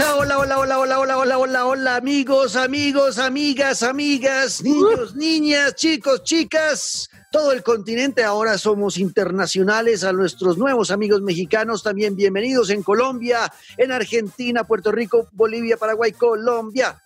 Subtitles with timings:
[0.00, 5.74] Hola, hola, hola, hola, hola, hola, hola, hola, hola, amigos, amigos, amigas, amigas, niños, niñas,
[5.74, 8.24] chicos, chicas todo el continente.
[8.24, 11.82] Ahora somos internacionales a nuestros nuevos amigos mexicanos.
[11.82, 17.02] También bienvenidos en Colombia, en Argentina, Puerto Rico, Bolivia, Paraguay, Colombia.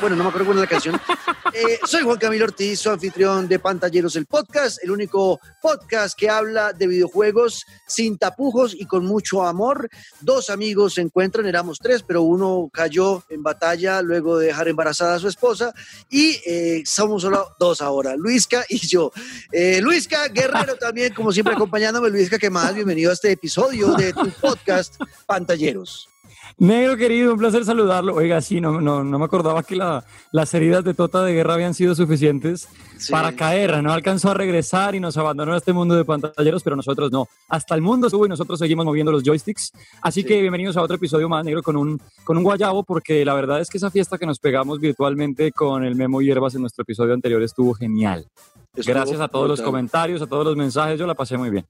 [0.00, 1.00] Bueno, no me acuerdo cuál es la canción.
[1.56, 6.28] Eh, soy Juan Camilo Ortiz, su anfitrión de Pantalleros, el podcast, el único podcast que
[6.28, 9.88] habla de videojuegos sin tapujos y con mucho amor.
[10.20, 15.14] Dos amigos se encuentran, éramos tres, pero uno cayó en batalla luego de dejar embarazada
[15.14, 15.72] a su esposa
[16.10, 19.12] y eh, somos solo dos ahora, Luisca y yo.
[19.56, 22.10] Eh, Luisca Guerrero también, como siempre, acompañándome.
[22.10, 22.74] Luisca, ¿qué más?
[22.74, 26.08] Bienvenido a este episodio de tu podcast Pantalleros.
[26.58, 28.14] Negro querido, un placer saludarlo.
[28.14, 31.54] Oiga, sí, no, no, no me acordaba que la, las heridas de Tota de Guerra
[31.54, 32.68] habían sido suficientes
[33.10, 33.80] para caer.
[33.80, 37.28] No alcanzó a regresar y nos abandonó a este mundo de pantalleros, pero nosotros no.
[37.48, 39.70] Hasta el mundo estuvo y nosotros seguimos moviendo los joysticks.
[40.02, 43.34] Así que bienvenidos a otro episodio más, Negro, con un, con un guayabo, porque la
[43.34, 46.82] verdad es que esa fiesta que nos pegamos virtualmente con el Memo Hierbas en nuestro
[46.82, 48.26] episodio anterior estuvo genial.
[48.76, 51.64] Gracias a todos los comentarios, a todos los mensajes, yo la pasé muy bien.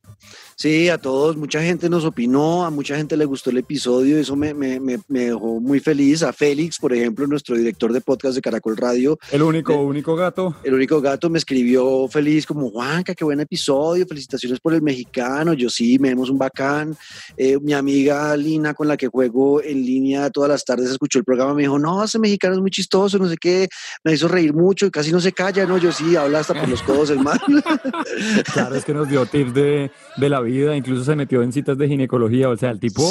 [0.57, 4.37] Sí, a todos, mucha gente nos opinó, a mucha gente le gustó el episodio, eso
[4.37, 6.23] me, me, me, dejó muy feliz.
[6.23, 9.19] A Félix, por ejemplo, nuestro director de podcast de Caracol Radio.
[9.31, 10.55] El único, único gato.
[10.63, 15.53] El único gato me escribió feliz como, Juanca, qué buen episodio, felicitaciones por el mexicano,
[15.53, 16.97] yo sí, me vemos un bacán.
[17.37, 21.25] Eh, mi amiga Lina, con la que juego en línea todas las tardes, escuchó el
[21.25, 23.69] programa, me dijo, no, ese mexicano es muy chistoso, no sé qué,
[24.05, 25.79] me hizo reír mucho y casi no se calla, ¿no?
[25.79, 27.39] Yo sí, habla hasta por los codos el mal.
[28.53, 31.77] claro, es que nos dio tips de, de la vida, incluso se metió en citas
[31.77, 33.03] de ginecología, o sea, el tipo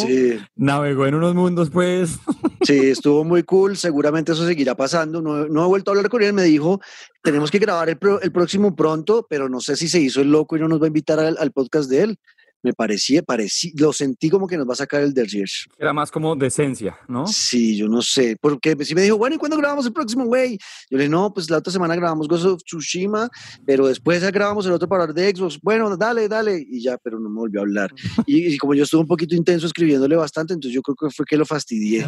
[0.55, 2.17] navegó en unos mundos, pues.
[2.63, 6.23] Sí, estuvo muy cool, seguramente eso seguirá pasando, no, no he vuelto a hablar con
[6.23, 6.79] él, me dijo,
[7.21, 10.55] tenemos que grabar el, el, próximo pronto, pero no sé si se hizo el loco
[10.55, 12.19] y no nos va a invitar al, al podcast de él
[12.63, 15.67] me parecía, parecía, lo sentí como que nos va a sacar el Dergiers.
[15.77, 17.27] Era más como decencia, ¿no?
[17.27, 20.57] Sí, yo no sé, porque si me dijo, bueno, ¿y cuándo grabamos el próximo, güey?
[20.89, 23.29] Yo le dije, no, pues la otra semana grabamos Ghost of Tsushima,
[23.65, 25.59] pero después ya grabamos el otro para hablar de Xbox.
[25.61, 27.91] Bueno, dale, dale, y ya, pero no me volvió a hablar.
[28.25, 31.37] y, como yo estuve un poquito intenso escribiéndole bastante, entonces yo creo que fue que
[31.37, 32.07] lo fastidié.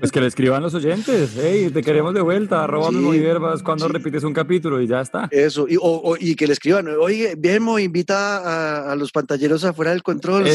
[0.00, 3.88] Pues que le escriban los oyentes, hey, te queremos de vuelta, arroba sí, hierbas cuando
[3.88, 5.28] repites un capítulo y ya está.
[5.30, 5.78] Eso, y,
[6.20, 10.44] y que le escriban, oye, Vemo, invita a, los pantalleros afuera del control.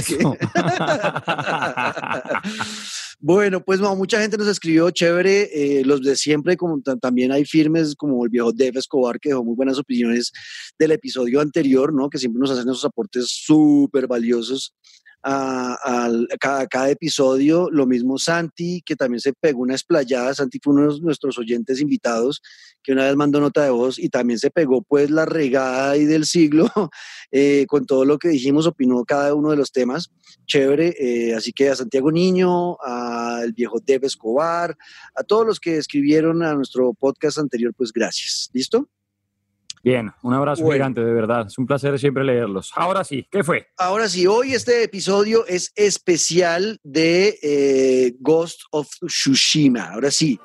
[3.19, 7.45] bueno, pues no, mucha gente nos escribió chévere, eh, los de siempre, como también hay
[7.45, 10.31] firmes como el viejo Dave Escobar, que dejó muy buenas opiniones
[10.77, 12.09] del episodio anterior, ¿no?
[12.09, 14.73] Que siempre nos hacen esos aportes súper valiosos
[15.29, 17.69] a, cada, episodio.
[17.69, 20.33] Lo mismo Santi, que también se pegó una esplayada.
[20.33, 22.41] Santi fue uno de nuestros oyentes invitados,
[22.81, 26.05] que una vez mandó nota de voz y también se pegó pues la regada ahí
[26.05, 26.69] del siglo
[27.31, 30.09] eh, con todo lo que dijimos, opinó cada uno de los temas.
[30.45, 30.95] Chévere.
[30.97, 34.77] Eh, así que a Santiago Niño, al viejo Deb Escobar,
[35.13, 38.49] a todos los que escribieron a nuestro podcast anterior, pues gracias.
[38.53, 38.89] ¿Listo?
[39.87, 41.47] Bien, un abrazo gigante, de verdad.
[41.47, 42.73] Es un placer siempre leerlos.
[42.75, 43.67] Ahora sí, ¿qué fue?
[43.77, 49.93] Ahora sí, hoy este episodio es especial de eh, Ghost of Tsushima.
[49.93, 50.37] Ahora sí.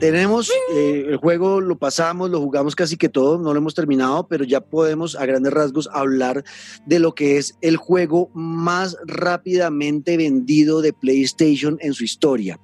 [0.00, 4.26] Tenemos eh, el juego, lo pasamos, lo jugamos casi que todo, no lo hemos terminado,
[4.26, 6.42] pero ya podemos a grandes rasgos hablar
[6.86, 12.58] de lo que es el juego más rápidamente vendido de PlayStation en su historia.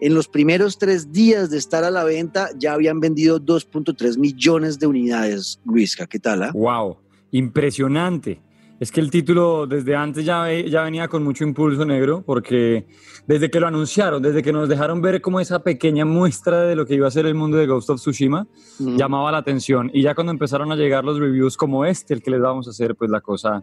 [0.00, 4.80] En los primeros tres días de estar a la venta ya habían vendido 2.3 millones
[4.80, 5.60] de unidades.
[5.64, 6.50] Luisca, ¿qué tal?
[6.52, 6.98] ¡Wow!
[6.98, 7.18] Ah?
[7.30, 8.40] Impresionante.
[8.80, 12.86] Es que el título desde antes ya, ya venía con mucho impulso negro, porque
[13.26, 16.86] desde que lo anunciaron, desde que nos dejaron ver como esa pequeña muestra de lo
[16.86, 18.46] que iba a ser el mundo de Ghost of Tsushima,
[18.78, 19.90] llamaba la atención.
[19.92, 22.70] Y ya cuando empezaron a llegar los reviews como este, el que les vamos a
[22.70, 23.62] hacer, pues la cosa,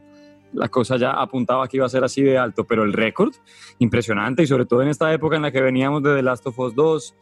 [0.53, 2.65] la cosa ya apuntaba que iba a ser así de alto.
[2.65, 3.33] Pero el récord,
[3.79, 6.59] impresionante, y sobre todo en esta época en la que veníamos de The Last of
[6.59, 7.15] Us 2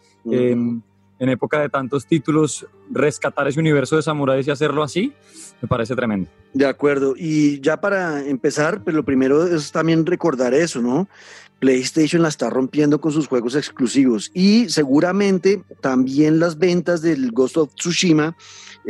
[1.19, 5.13] en época de tantos títulos, rescatar ese universo de samuráis y hacerlo así,
[5.61, 6.29] me parece tremendo.
[6.53, 7.13] De acuerdo.
[7.17, 11.07] Y ya para empezar, pues lo primero es también recordar eso, ¿no?
[11.59, 17.57] PlayStation la está rompiendo con sus juegos exclusivos y seguramente también las ventas del Ghost
[17.57, 18.35] of Tsushima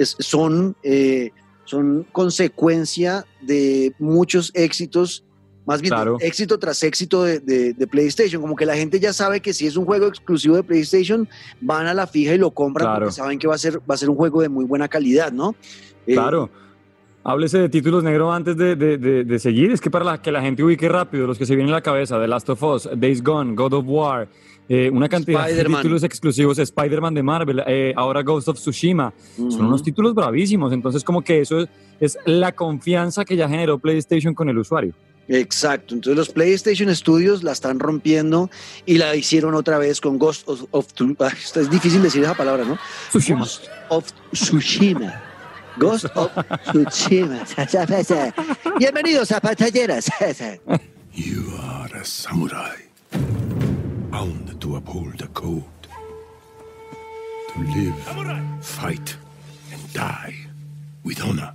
[0.04, 1.32] son, eh,
[1.66, 5.25] son consecuencia de muchos éxitos
[5.66, 8.42] más bien éxito tras éxito de, PlayStation.
[8.42, 11.28] Como que la gente ya sabe que si es un juego exclusivo de PlayStation,
[11.62, 13.98] van a la fija y lo compran porque saben que va a ser, va a
[13.98, 15.56] ser un juego de muy buena calidad, ¿no?
[16.08, 16.50] Eh, claro.
[17.24, 19.72] Háblese de títulos negros antes de, de, de, seguir.
[19.72, 21.82] Es que para la, que la gente ubique rápido, los que se vienen a la
[21.82, 24.28] cabeza, The Last of Us, Days Gone, God of War,
[24.68, 29.14] eh, una cantidad de títulos exclusivos, Spider-Man de Marvel, eh, ahora Ghost of Tsushima.
[29.36, 30.74] Son unos títulos bravísimos.
[30.74, 31.68] Entonces, como que eso
[32.00, 34.94] es, la confianza que ya generó PlayStation con el usuario.
[35.28, 38.50] Exacto, entonces los PlayStation Studios la están rompiendo
[38.86, 40.88] y la hicieron otra vez con Ghost of, of
[41.56, 42.78] es difícil decir esa palabra, ¿no?
[43.10, 43.40] Tsushima.
[43.40, 45.22] Ghost of Tsushima.
[45.78, 46.32] Ghost of
[46.72, 47.44] Tsushima.
[48.80, 50.12] Bienvenidos a Pantalleras.
[51.18, 52.76] You are a samurai,
[54.12, 55.64] bound to uphold a code,
[57.54, 57.96] to live,
[58.62, 59.16] fight,
[59.72, 60.36] and die
[61.06, 61.54] with honor.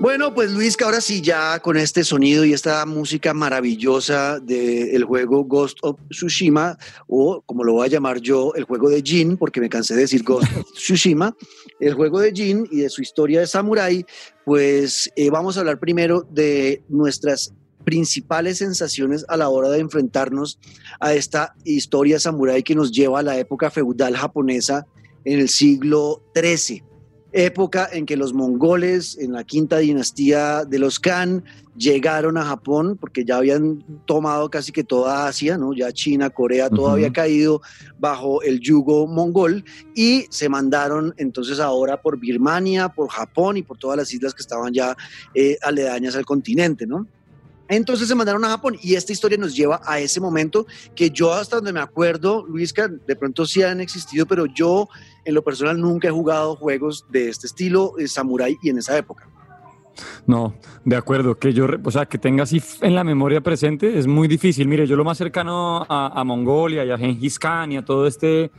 [0.00, 5.04] Bueno, pues Luis, que ahora sí ya con este sonido y esta música maravillosa del
[5.04, 6.76] juego Ghost of Tsushima,
[7.06, 10.00] o como lo voy a llamar yo, el juego de Jin, porque me cansé de
[10.00, 11.36] decir Ghost of Tsushima,
[11.78, 14.04] el juego de Jin y de su historia de Samurai,
[14.44, 17.54] pues eh, vamos a hablar primero de nuestras
[17.84, 20.58] principales sensaciones a la hora de enfrentarnos
[20.98, 24.86] a esta historia samurai que nos lleva a la época feudal japonesa
[25.24, 26.93] en el siglo XIII
[27.34, 31.44] época en que los mongoles en la quinta dinastía de los Khan
[31.76, 35.74] llegaron a Japón porque ya habían tomado casi que toda Asia, ¿no?
[35.74, 37.60] Ya China, Corea, todo había caído
[37.98, 39.64] bajo el yugo mongol
[39.96, 44.42] y se mandaron entonces ahora por Birmania, por Japón y por todas las islas que
[44.42, 44.96] estaban ya
[45.34, 47.08] eh, aledañas al continente, ¿no?
[47.68, 51.32] Entonces se mandaron a Japón y esta historia nos lleva a ese momento que yo
[51.32, 54.88] hasta donde me acuerdo, Luisca, de pronto sí han existido, pero yo
[55.24, 58.96] en lo personal nunca he jugado juegos de este estilo, eh, samurai y en esa
[58.98, 59.28] época.
[60.26, 64.06] No, de acuerdo, que yo, o sea, que tenga así en la memoria presente es
[64.06, 64.66] muy difícil.
[64.66, 68.50] Mire, yo lo más cercano a, Mongolia y a Genghis Khan y a todo este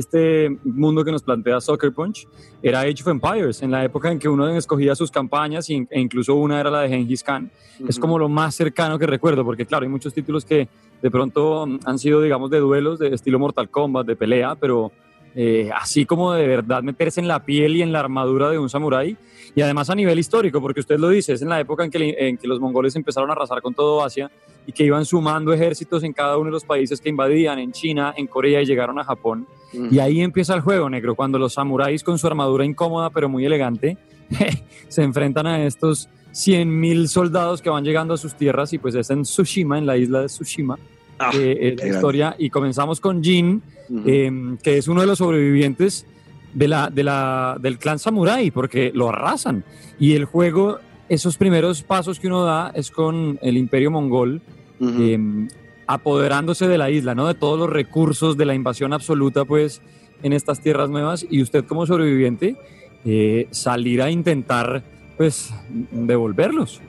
[0.00, 2.26] este mundo que nos plantea Soccer Punch
[2.62, 6.34] era Age of Empires, en la época en que uno escogía sus campañas e incluso
[6.34, 7.50] una era la de Genghis Khan.
[7.88, 10.68] Es como lo más cercano que recuerdo, porque claro, hay muchos títulos que
[11.00, 14.92] de pronto han sido, digamos, de duelos, de estilo Mortal Kombat, de pelea, pero
[15.34, 18.68] eh, así como de verdad meterse en la piel y en la armadura de un
[18.68, 19.16] samurái,
[19.54, 22.16] y además a nivel histórico, porque usted lo dice, es en la época en que,
[22.18, 24.30] en que los mongoles empezaron a arrasar con todo Asia
[24.66, 28.14] y que iban sumando ejércitos en cada uno de los países que invadían, en China,
[28.16, 29.46] en Corea y llegaron a Japón.
[29.72, 33.44] Y ahí empieza el juego negro, cuando los samuráis con su armadura incómoda pero muy
[33.44, 33.96] elegante
[34.88, 39.10] se enfrentan a estos 100.000 soldados que van llegando a sus tierras y pues es
[39.10, 40.78] en Tsushima, en la isla de Tsushima,
[41.18, 42.36] ah, eh, la historia.
[42.38, 43.62] Y comenzamos con Jin,
[44.06, 46.06] em, que es uno de los sobrevivientes
[46.54, 49.64] de la, de la, del clan samurái, porque lo arrasan.
[49.98, 50.78] Y el juego,
[51.08, 54.40] esos primeros pasos que uno da es con el imperio mongol,
[55.92, 57.26] apoderándose de la isla, ¿no?
[57.26, 59.82] De todos los recursos de la invasión absoluta, pues,
[60.22, 61.26] en estas tierras nuevas.
[61.28, 62.56] Y usted como sobreviviente,
[63.04, 64.84] eh, salir a intentar,
[65.16, 65.50] pues,
[65.90, 66.80] devolverlos.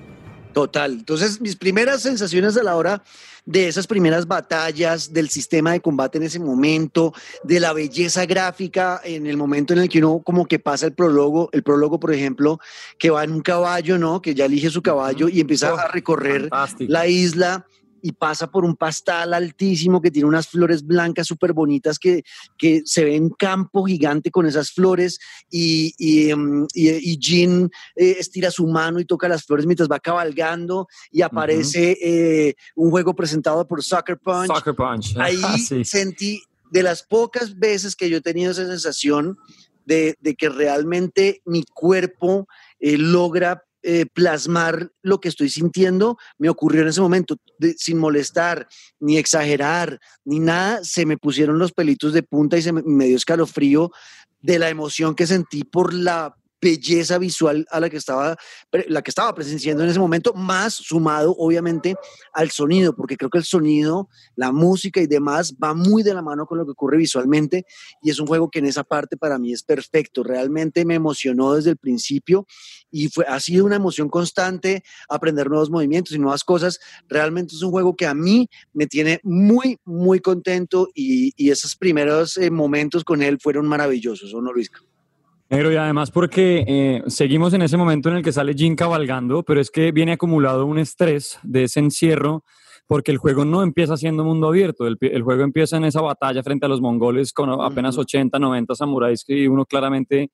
[0.54, 0.92] Total.
[0.92, 3.04] Entonces, mis primeras sensaciones a la hora
[3.44, 7.12] de esas primeras batallas, del sistema de combate en ese momento,
[7.44, 10.94] de la belleza gráfica en el momento en el que uno como que pasa el
[10.94, 12.60] prólogo, el prólogo, por ejemplo,
[13.00, 14.22] que va en un caballo, ¿no?
[14.22, 16.50] Que ya elige su caballo y empieza a recorrer
[16.82, 17.66] la isla
[18.02, 22.24] y pasa por un pastal altísimo que tiene unas flores blancas súper bonitas que,
[22.58, 25.20] que se ve en campo gigante con esas flores
[25.50, 30.00] y, y, em, y, Jean eh, estira su mano y toca las flores mientras va
[30.00, 34.50] cabalgando y aparece eh, un juego presentado por Soccer Punch.
[35.18, 39.38] Ahí sentí de las pocas veces que yo he tenido esa sensación
[39.86, 42.48] de, de que realmente mi cuerpo
[42.80, 47.38] eh, logra eh, plasmar lo que estoy sintiendo, me ocurrió en ese momento,
[47.78, 48.68] sin molestar,
[49.00, 53.16] ni exagerar, ni nada, se me pusieron los pelitos de punta y se me dio
[53.16, 53.92] escalofrío
[54.42, 58.38] de la emoción que sentí por la belleza visual a la que estaba,
[58.88, 61.96] la que estaba presenciando en ese momento, más sumado obviamente
[62.34, 66.22] al sonido, porque creo que el sonido, la música y demás va muy de la
[66.22, 67.66] mano con lo que ocurre visualmente
[68.02, 70.24] y es un juego que en esa parte para mí es perfecto.
[70.24, 72.46] Realmente me emocionó desde el principio
[72.92, 76.80] y fue, ha sido una emoción constante aprender nuevos movimientos y nuevas cosas.
[77.08, 82.38] Realmente es un juego que a mí me tiene muy, muy contento y, esos primeros
[82.38, 84.72] eh, momentos con él fueron maravillosos, ¿o no, Luis?
[85.54, 89.60] Y además porque eh, seguimos en ese momento en el que sale Jin cabalgando, pero
[89.60, 92.46] es que viene acumulado un estrés de ese encierro,
[92.88, 96.68] porque el juego no empieza siendo mundo abierto, el, juego empieza en esa batalla frente
[96.68, 100.32] a los mongoles con apenas 80, 90 samuráis que uno claramente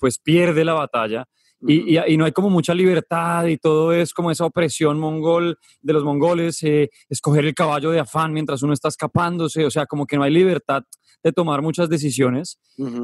[0.00, 1.26] pues pierde la batalla
[1.60, 5.92] y, y, no hay como mucha libertad y todo es como esa opresión mongol de
[5.92, 10.06] los mongoles, eh, escoger el caballo de afán mientras uno está escapándose, o sea, como
[10.06, 10.82] que no hay libertad
[11.22, 12.58] de tomar muchas decisiones.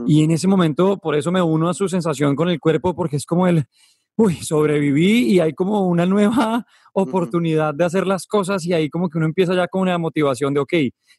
[0.06, 3.16] Y en ese momento, por eso me uno a su sensación con el cuerpo, porque
[3.16, 3.64] es como el,
[4.16, 9.08] uy, sobreviví y hay como una nueva oportunidad de hacer las cosas y ahí como
[9.08, 10.72] que uno empieza ya con una motivación de, ok,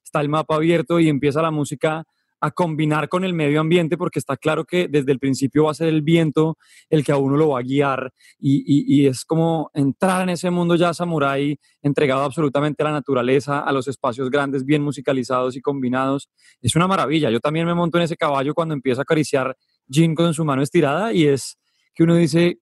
[0.04, 2.06] está el mapa abierto y empieza la música
[2.43, 5.75] a combinar con el medio ambiente, porque está claro que desde el principio va a
[5.75, 6.57] ser el viento
[6.89, 10.75] el que a uno lo va a guiar y, es como entrar en ese mundo
[10.75, 16.29] ya samurái, entregado absolutamente a la naturaleza, a los espacios grandes, bien musicalizados y combinados.
[16.62, 17.29] Es una maravilla.
[17.29, 19.55] Yo también me monto en ese caballo cuando empieza a acariciar
[19.89, 21.57] Jin con su mano estirada y es
[21.95, 22.59] que uno dice,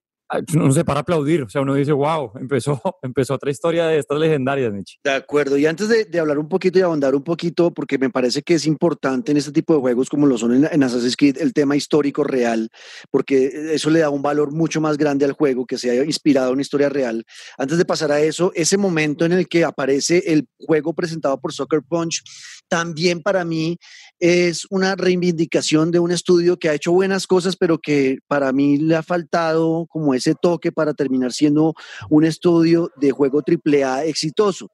[0.54, 1.42] no sé, para aplaudir.
[1.42, 4.98] O sea, uno dice, wow, empezó, empezó otra historia de estas legendarias, Nietzsche.
[5.02, 5.56] De acuerdo.
[5.56, 8.66] Y antes de, hablar un poquito y ahondar un poquito, porque me parece que es
[8.66, 11.74] importante en este tipo de juegos como lo son en, en, Assassin's Creed, el tema
[11.74, 12.68] histórico real,
[13.10, 16.48] porque eso le da un valor mucho más grande al juego, que se haya inspirado
[16.48, 17.24] en una historia real.
[17.58, 21.52] Antes de pasar a eso, ese momento en el que aparece el juego presentado por
[21.52, 22.22] Soccer Punch,
[22.68, 23.76] también para mí
[24.18, 28.78] es una reivindicación de un estudio que ha hecho buenas cosas, pero que para mí
[28.78, 31.74] le ha faltado como ese toque para terminar siendo
[32.08, 34.70] un estudio de juego AAA exitoso.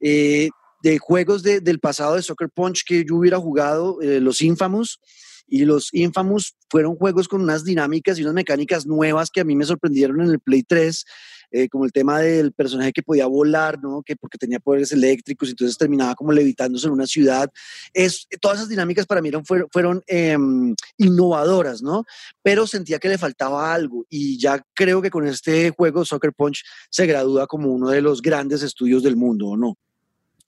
[0.00, 0.50] Eh,
[0.82, 5.00] de juegos del pasado de Soccer Punch que yo hubiera jugado, eh, los Infamous,
[5.48, 9.56] y los Infamous fueron juegos con unas dinámicas y unas mecánicas nuevas que a mí
[9.56, 11.04] me sorprendieron en el Play 3
[11.50, 14.02] eh, como el tema del personaje que podía volar, ¿no?
[14.02, 17.50] Que porque tenía poderes eléctricos, entonces terminaba como levitándose en una ciudad.
[17.92, 22.04] Es, todas esas dinámicas para mí fueron, fueron em, innovadoras, ¿no?
[22.42, 26.64] Pero sentía que le faltaba algo y ya creo que con este juego Soccer Punch
[26.90, 29.76] se gradúa como uno de los grandes estudios del mundo, ¿o no?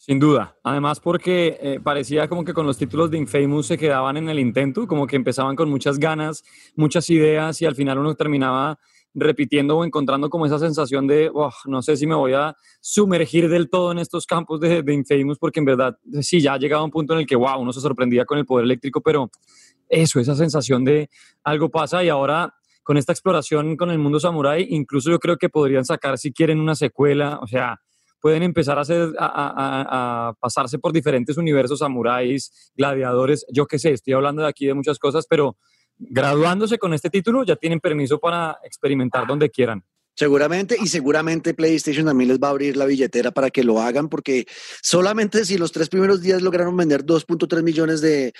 [0.00, 0.56] Sin duda.
[0.64, 4.38] Además porque eh, parecía como que con los títulos de Infamous se quedaban en el
[4.38, 6.42] intento, como que empezaban con muchas ganas,
[6.74, 8.78] muchas ideas y al final uno terminaba
[9.14, 11.30] repitiendo o encontrando como esa sensación de,
[11.66, 15.38] no sé si me voy a sumergir del todo en estos campos de, de Infamous,
[15.38, 17.72] porque en verdad sí, ya ha llegado a un punto en el que, wow, uno
[17.72, 19.30] se sorprendía con el poder eléctrico, pero
[19.88, 21.10] eso, esa sensación de
[21.42, 25.48] algo pasa y ahora con esta exploración con el mundo samurai, incluso yo creo que
[25.48, 27.80] podrían sacar si quieren una secuela, o sea,
[28.20, 33.92] pueden empezar a, hacer, a, a, pasarse por diferentes universos samuráis, gladiadores, yo qué sé,
[33.92, 35.56] estoy hablando de aquí de muchas cosas, pero
[36.00, 39.84] graduándose con este título ya tienen permiso para experimentar donde quieran.
[40.16, 44.10] Seguramente, y seguramente PlayStation también les va a abrir la billetera para que lo hagan,
[44.10, 44.46] porque
[44.82, 48.32] solamente si los tres primeros días lograron vender 2.3 millones de,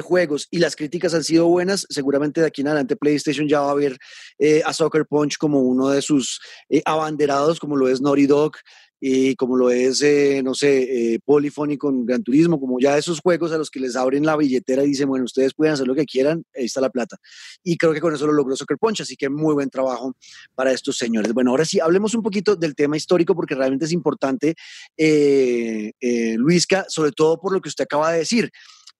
[0.00, 3.70] juegos y las críticas han sido buenas, seguramente de aquí en adelante PlayStation ya va
[3.70, 3.98] a ver
[4.38, 8.56] eh, a Soccer Punch como uno de sus eh, abanderados, como lo es Naughty Dog,
[9.00, 13.20] y como lo es, eh, no sé, eh, Polyphony con Gran Turismo, como ya esos
[13.20, 15.94] juegos a los que les abren la billetera y dicen, bueno, ustedes pueden hacer lo
[15.94, 17.16] que quieran, ahí está la plata.
[17.62, 20.14] Y creo que con eso lo logró Soccer Punch, así que muy buen trabajo
[20.54, 21.32] para estos señores.
[21.32, 24.54] Bueno, ahora sí, hablemos un poquito del tema histórico porque realmente es importante,
[24.96, 28.50] eh, eh, Luisca, sobre todo por lo que usted acaba de decir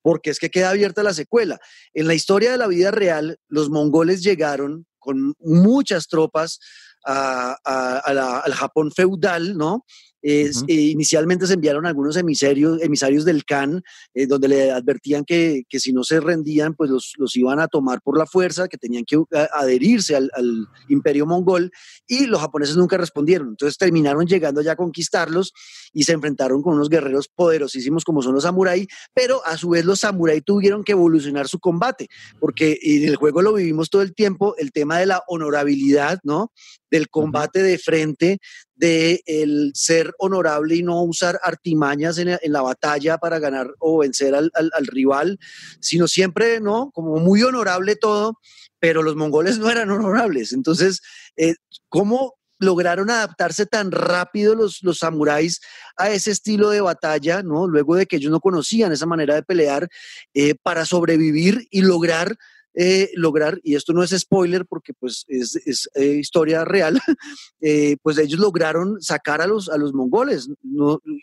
[0.01, 1.59] porque es que queda abierta la secuela.
[1.93, 6.59] En la historia de la vida real, los mongoles llegaron con muchas tropas
[7.05, 9.85] al Japón feudal, ¿no?
[10.21, 13.81] Eh, inicialmente se enviaron algunos emisarios, emisarios del Khan,
[14.13, 17.67] eh, donde le advertían que, que, si no se rendían, pues los, los, iban a
[17.67, 19.17] tomar por la fuerza, que tenían que
[19.53, 21.71] adherirse al, al, imperio mongol,
[22.05, 23.49] y los japoneses nunca respondieron.
[23.49, 25.53] Entonces terminaron llegando ya a conquistarlos
[25.93, 29.85] y se enfrentaron con unos guerreros poderosísimos como son los samuráis, pero a su vez
[29.85, 32.07] los samuráis tuvieron que evolucionar su combate,
[32.39, 36.51] porque en el juego lo vivimos todo el tiempo, el tema de la honorabilidad, ¿no?
[36.91, 38.39] Del combate de frente,
[38.75, 44.33] de el ser honorable y no usar artimañas en, la batalla para ganar o vencer
[44.35, 44.51] al,
[44.87, 45.37] rival,
[45.81, 46.91] sino siempre, ¿no?
[46.91, 48.39] Como muy honorable todo,
[48.79, 50.53] pero los mongoles no eran honorables.
[50.53, 51.01] Entonces,
[51.35, 51.55] eh,
[51.89, 55.61] ¿cómo lograron adaptarse tan rápido los, los samuráis
[55.95, 57.67] a ese estilo de batalla, ¿no?
[57.67, 59.87] Luego de que ellos no conocían esa manera de pelear,
[60.33, 62.37] eh, para sobrevivir y lograr
[62.75, 66.99] eh, lograr, y esto no es spoiler porque pues es, eh, historia real,
[67.61, 70.49] eh, pues ellos lograron sacar a los, a los mongoles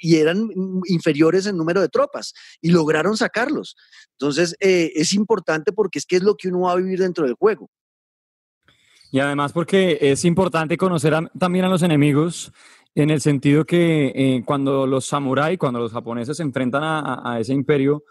[0.01, 0.51] y eran
[0.87, 3.77] inferiores en número de tropas y lograron sacarlos.
[4.19, 7.35] Entonces es importante porque es que es lo que uno va a vivir dentro del
[7.35, 7.71] juego.
[9.13, 12.53] Y además porque es importante conocer también a los enemigos
[12.95, 18.05] en el sentido que cuando los samuráis, cuando los japoneses se enfrentan a ese imperio,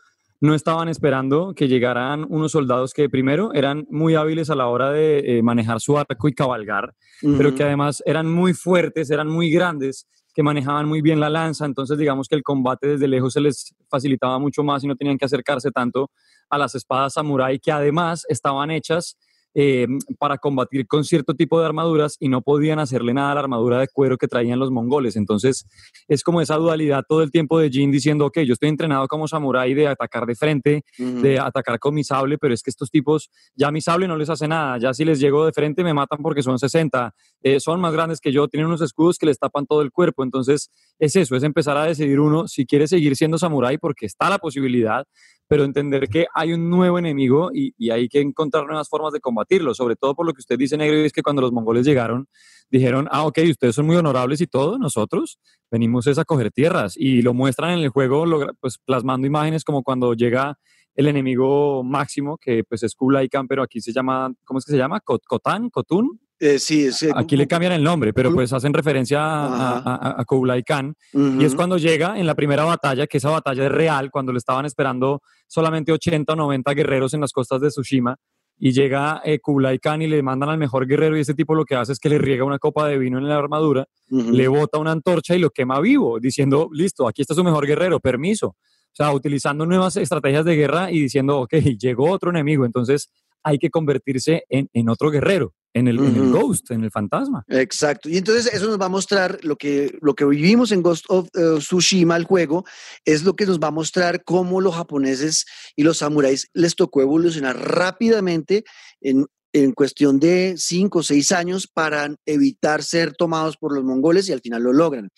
[0.45, 4.91] no estaban esperando que llegaran unos soldados que primero eran muy hábiles a la hora
[4.91, 9.49] de eh, manejar su arco y cabalgar, pero que además eran muy fuertes, eran muy
[9.49, 13.41] grandes, que manejaban muy bien la lanza, entonces digamos que el combate desde lejos se
[13.41, 16.11] les facilitaba mucho más y no tenían que acercarse tanto
[16.49, 19.17] a las espadas samurái que además estaban hechas
[19.57, 19.88] eh,
[20.19, 23.79] para combatir con cierto tipo de armaduras y no podían hacerle nada a la armadura
[23.79, 25.15] de cuero que traían los mongoles.
[25.15, 25.65] Entonces
[26.09, 29.29] es como esa dualidad todo el tiempo de Jin diciendo, ok, yo estoy entrenado como
[29.29, 33.29] samurái de atacar de frente, de atacar con mi sable, pero es que estos tipos,
[33.55, 36.19] ya mi sable no les hace nada, ya si les llego de frente me matan
[36.21, 39.65] porque son 60, eh, son más grandes que yo, tienen unos escudos que les tapan
[39.65, 40.24] todo el cuerpo.
[40.24, 40.69] Entonces
[41.00, 44.38] es eso, es empezar a decidir uno si quiere seguir siendo samurái porque está la
[44.38, 45.05] posibilidad,
[45.47, 49.73] pero entender que hay un nuevo enemigo y, hay que encontrar nuevas formas de combatirlo,
[49.73, 52.27] sobre todo por lo que usted dice, Negro, y es que cuando los mongoles llegaron,
[52.69, 56.95] dijeron, ah, ok, ustedes son muy honorables y todo, nosotros venimos es a coger tierras,
[56.97, 58.25] y lo muestran en el juego,
[58.59, 60.57] pues plasmando imágenes como cuando llega
[60.95, 64.71] el enemigo máximo, que pues es Kublai Khan, pero aquí se llama, ¿cómo es que
[64.71, 65.01] se llama?
[65.01, 65.69] ¿Kotán?
[65.69, 66.19] ¿Kotun?
[66.39, 70.94] Eh, sí, Aquí le cambian el nombre, pero pues hacen referencia a, a, Kublai Khan.
[71.13, 74.39] Y es cuando llega en la primera batalla, que esa batalla es real, cuando le
[74.39, 78.18] estaban esperando solamente 80 o 90 guerreros en las costas de Tsushima.
[78.58, 81.65] Y llega eh, Kublai Khan y le mandan al mejor guerrero y ese tipo lo
[81.65, 84.77] que hace es que le riega una copa de vino en la armadura, le bota
[84.77, 88.48] una antorcha y lo quema vivo, diciendo, listo, aquí está su mejor guerrero, permiso.
[88.48, 93.10] O sea, utilizando nuevas estrategias de guerra y diciendo, ok, llegó otro enemigo, entonces
[93.44, 95.98] hay que convertirse en, en otro guerrero en el,
[96.32, 97.44] Ghost, en el fantasma.
[97.50, 98.08] Exacto.
[98.08, 101.27] Y entonces eso nos va a mostrar lo que, lo que vivimos en Ghost of
[101.36, 102.63] eh, Tsushima, el juego,
[103.03, 107.01] es lo que nos va a mostrar cómo los japoneses y los samuráis les tocó
[107.01, 108.63] evolucionar rápidamente
[109.01, 114.29] en, en cuestión de cinco o seis años para evitar ser tomados por los mongoles
[114.29, 115.10] y al final lo logran.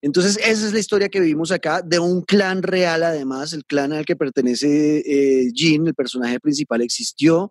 [0.00, 3.92] Entonces, esa es la historia que vivimos acá de un clan real, además, el clan
[3.92, 7.50] al que pertenece eh, Jin, el personaje principal, existió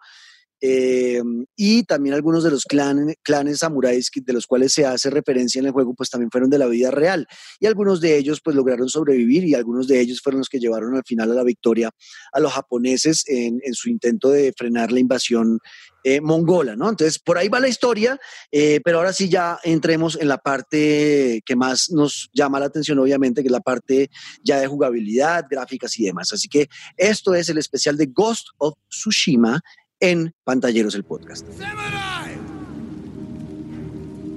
[0.66, 1.22] eh,
[1.58, 5.66] y también algunos de los clanes, clanes samuráis de los cuales se hace referencia en
[5.66, 7.28] el juego, pues también fueron de la vida real.
[7.60, 10.96] Y algunos de ellos pues lograron sobrevivir y algunos de ellos fueron los que llevaron
[10.96, 11.90] al final a la victoria
[12.32, 15.60] a los japoneses en, su intento de frenar la invasión
[16.06, 16.90] eh, mongola, ¿no?
[16.90, 18.18] Entonces, por ahí va la historia,
[18.52, 23.00] eh, pero ahora sí ya entremos en la parte que más nos llama la atención,
[23.00, 24.10] obviamente, que es la parte
[24.44, 26.32] ya de jugabilidad, gráficas y demás.
[26.32, 29.62] Así que esto es el especial de Ghost of Tsushima
[30.04, 31.48] en Pantalleros el Podcast.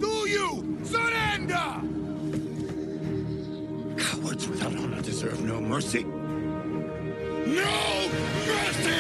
[0.00, 1.56] Do you surrender?
[3.96, 6.05] Cowards without honor deserve no mercy.
[6.05, 7.64] No
[8.46, 8.90] mercy!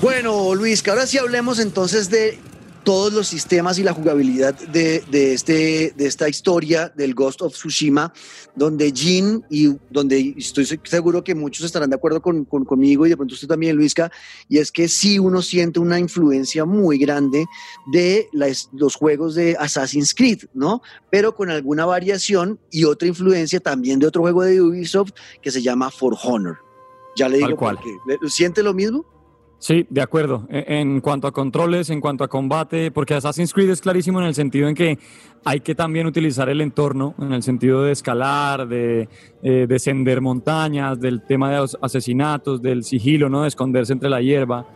[0.00, 2.40] Bueno, Luis, que ahora sí hablemos entonces de
[2.84, 8.12] todos los sistemas y la jugabilidad de, este, de esta historia del Ghost of Tsushima,
[8.54, 13.16] donde Jin y donde estoy seguro que muchos estarán de acuerdo con, conmigo y de
[13.16, 14.10] pronto usted también, Luisca,
[14.48, 17.46] y es que sí uno siente una influencia muy grande
[17.92, 18.28] de
[18.72, 20.82] los juegos de Assassin's Creed, ¿no?
[21.10, 25.62] Pero con alguna variación y otra influencia también de otro juego de Ubisoft que se
[25.62, 26.58] llama For Honor.
[27.16, 27.78] Ya le digo, cual.
[28.28, 29.04] ¿siente lo mismo?
[29.62, 30.48] Sí, de acuerdo.
[30.50, 34.26] E, en cuanto a controles, en cuanto a combate, porque Assassin's Creed es clarísimo en
[34.26, 34.98] el sentido en que
[35.44, 39.08] hay que también utilizar el entorno, en el sentido de escalar, de
[39.40, 43.42] eh, descender montañas, del tema de los asesinatos, del sigilo, ¿no?
[43.42, 44.66] de esconderse entre la hierba.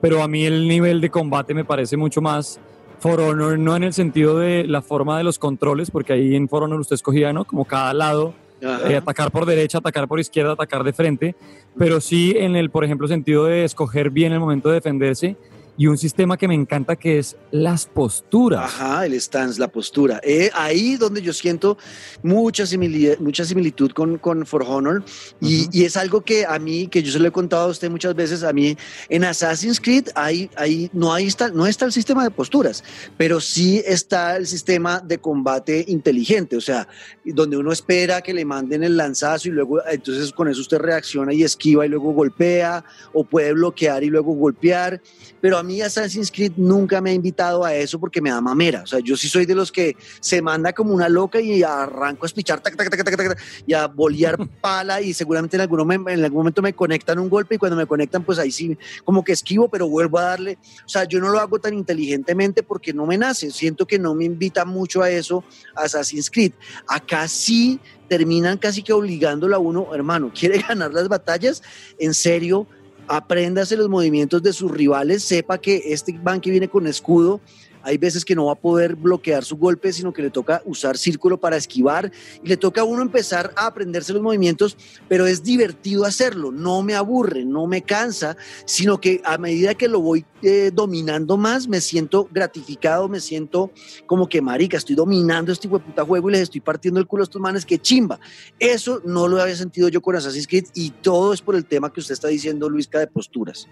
[0.00, 2.60] Pero a mí el nivel de combate me parece mucho más
[3.00, 6.48] For Honor, no en el sentido de la forma de los controles, porque ahí en
[6.48, 7.46] For Honor usted escogía, ¿no?
[7.46, 11.34] Como cada lado eh, atacar por derecha, atacar por izquierda, atacar de frente,
[11.78, 15.36] pero sí en el, por ejemplo, sentido de escoger bien el momento de defenderse
[15.78, 18.64] y un sistema que me encanta que es las posturas.
[18.64, 20.20] Ajá, el stance, la postura.
[20.22, 21.76] Eh, ahí donde yo siento
[22.22, 25.04] mucha similitud, mucha similitud con, con For Honor
[25.40, 27.90] y, y, es algo que a mí, que yo se lo he contado a usted
[27.90, 28.76] muchas veces, a mí
[29.08, 32.82] en Assassin's Creed hay, hay, no, hay está, no está el sistema de posturas,
[33.16, 36.88] pero sí está el sistema de combate inteligente, o sea,
[37.24, 41.32] donde uno espera que le manden el lanzazo y luego entonces con eso usted reacciona
[41.32, 45.00] y esquiva y luego golpea o puede bloquear y luego golpear,
[45.40, 48.82] pero a mí Assassin's Creed nunca me ha invitado a eso porque me da mamera.
[48.82, 52.24] O sea, yo sí soy de los que se manda como una loca y arranco
[52.24, 56.38] a espichar tac, tac, tac, y a bolear pala y seguramente en algún, en algún
[56.38, 59.68] momento me conectan un golpe y cuando me conectan pues ahí sí como que esquivo,
[59.68, 60.58] pero vuelvo a darle.
[60.84, 63.50] O sea, yo no lo hago tan inteligentemente porque no me nace.
[63.50, 66.52] Siento que no me invita mucho a eso Assassin's Creed.
[66.86, 71.62] Acá sí terminan casi que obligándolo a uno, hermano, quiere ganar las batallas,
[71.98, 72.66] en serio,
[73.08, 77.40] apréndase los movimientos de sus rivales, sepa que este banque viene con escudo,
[77.86, 80.98] hay veces que no va a poder bloquear su golpe, sino que le toca usar
[80.98, 82.10] círculo para esquivar
[82.42, 84.76] y le toca a uno empezar a aprenderse los movimientos,
[85.08, 89.86] pero es divertido hacerlo, no me aburre, no me cansa, sino que a medida que
[89.86, 93.70] lo voy eh, dominando más, me siento gratificado, me siento
[94.06, 97.24] como que marica, estoy dominando este puta juego y les estoy partiendo el culo a
[97.24, 98.18] estos manes, que chimba.
[98.58, 101.92] Eso no lo había sentido yo con Assassin's Creed y todo es por el tema
[101.92, 103.68] que usted está diciendo, Luisca, de posturas.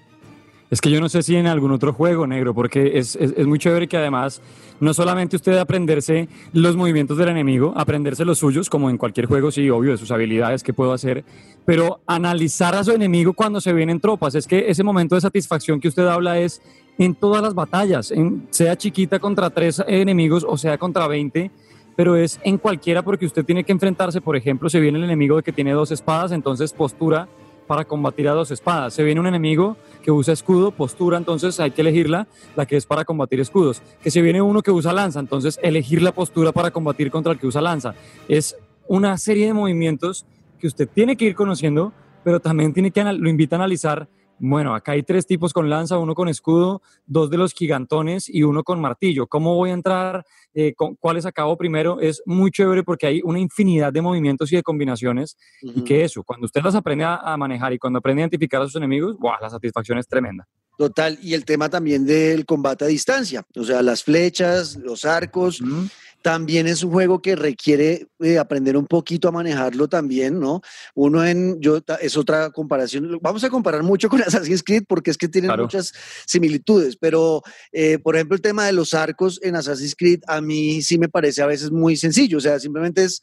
[0.70, 3.46] Es que yo no sé si en algún otro juego, negro, porque es, es, es,
[3.46, 4.40] muy chévere que además
[4.80, 9.50] no solamente usted aprenderse los movimientos del enemigo, aprenderse los suyos, como en cualquier juego,
[9.50, 11.24] sí, obvio, de sus habilidades que puedo hacer,
[11.64, 14.34] pero analizar a su enemigo cuando se vienen tropas.
[14.34, 16.60] Es que ese momento de satisfacción que usted habla es
[16.98, 21.50] en todas las batallas, en, sea chiquita contra tres enemigos o sea contra 20,
[21.96, 25.36] pero es en cualquiera porque usted tiene que enfrentarse, por ejemplo, se viene el enemigo
[25.36, 27.28] de que tiene dos espadas, entonces postura
[27.66, 28.94] para combatir a dos espadas.
[28.94, 32.86] Se viene un enemigo que usa escudo, postura, entonces hay que elegirla, la que es
[32.86, 33.82] para combatir escudos.
[34.02, 37.38] Que se viene uno que usa lanza, entonces elegir la postura para combatir contra el
[37.38, 37.94] que usa lanza.
[38.28, 40.26] Es una serie de movimientos
[40.58, 44.08] que usted tiene que ir conociendo, pero también tiene que lo invita a analizar
[44.50, 48.42] bueno, acá hay tres tipos con lanza, uno con escudo, dos de los gigantones y
[48.42, 49.26] uno con martillo.
[49.26, 50.24] ¿Cómo voy a entrar?
[50.52, 52.00] Eh, con, ¿Cuáles acabo primero?
[52.00, 55.36] Es muy chévere porque hay una infinidad de movimientos y de combinaciones.
[55.62, 55.78] Uh -huh.
[55.78, 58.60] Y que eso, cuando usted las aprende a, a, manejar y cuando aprende a identificar
[58.60, 59.40] a sus enemigos, ¡buah!
[59.40, 60.46] la satisfacción es tremenda.
[60.76, 65.60] Total, y el tema también del combate a distancia, o sea, las flechas, los arcos.
[65.60, 65.90] Uh -huh
[66.24, 70.62] también es un juego que requiere eh, aprender un poquito a manejarlo también, ¿no?
[70.94, 75.18] Uno en, yo, es otra comparación, vamos a comparar mucho con Assassin's Creed porque es
[75.18, 75.64] que tienen claro.
[75.64, 75.92] muchas
[76.26, 80.80] similitudes, pero eh, por ejemplo el tema de los arcos en Assassin's Creed a mí
[80.80, 83.20] sí me parece a veces muy sencillo, o sea, simplemente es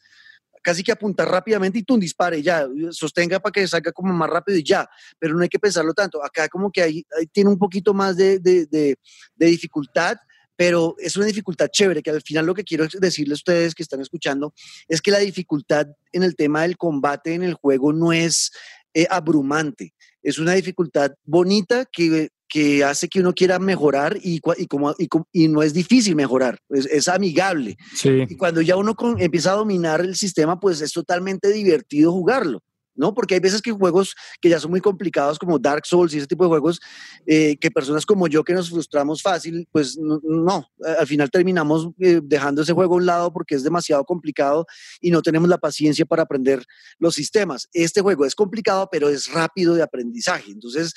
[0.62, 4.30] casi que apuntar rápidamente y tú un dispare ya, sostenga para que salga como más
[4.30, 4.88] rápido y ya,
[5.18, 6.24] pero no hay que pensarlo tanto.
[6.24, 8.94] Acá como que hay, hay tiene un poquito más de, de, de,
[9.34, 10.18] de dificultad,
[10.62, 13.82] pero es una dificultad chévere, que al final lo que quiero decirles a ustedes que
[13.82, 14.54] están escuchando
[14.86, 18.52] es que la dificultad en el tema del combate en el juego no es
[18.94, 24.66] eh, abrumante, es una dificultad bonita que, que hace que uno quiera mejorar y, y,
[24.68, 27.76] como, y, y no es difícil mejorar, es, es amigable.
[27.96, 28.24] Sí.
[28.28, 32.62] Y cuando ya uno con, empieza a dominar el sistema, pues es totalmente divertido jugarlo.
[32.94, 33.14] ¿No?
[33.14, 36.26] Porque hay veces que juegos que ya son muy complicados como Dark Souls y ese
[36.26, 36.80] tipo de juegos,
[37.26, 40.66] eh, que personas como yo que nos frustramos fácil, pues no,
[40.98, 44.66] al final terminamos eh, dejando ese juego a un lado porque es demasiado complicado
[45.00, 46.64] y no tenemos la paciencia para aprender
[46.98, 47.68] los sistemas.
[47.72, 50.50] Este juego es complicado, pero es rápido de aprendizaje.
[50.50, 50.94] Entonces,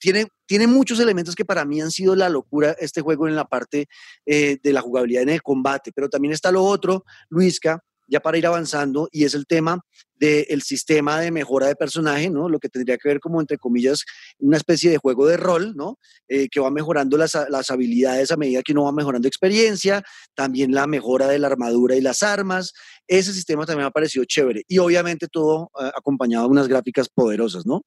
[0.00, 3.44] tiene, tiene muchos elementos que para mí han sido la locura este juego en la
[3.44, 3.86] parte
[4.26, 8.36] eh, de la jugabilidad en el combate, pero también está lo otro, Luisca, ya para
[8.36, 9.80] ir avanzando, y es el tema
[10.16, 12.48] del sistema de mejora de personaje, ¿no?
[12.48, 14.04] Lo que tendría que ver como, entre comillas,
[14.38, 15.98] una especie de juego de rol, ¿no?
[16.28, 20.02] Eh, que va mejorando las, las, habilidades a medida que uno va mejorando experiencia,
[20.34, 22.74] también la mejora de la armadura y las armas.
[23.06, 24.62] Ese sistema también me ha parecido chévere.
[24.68, 27.82] Y obviamente todo eh, acompañado de unas gráficas poderosas, ¿no?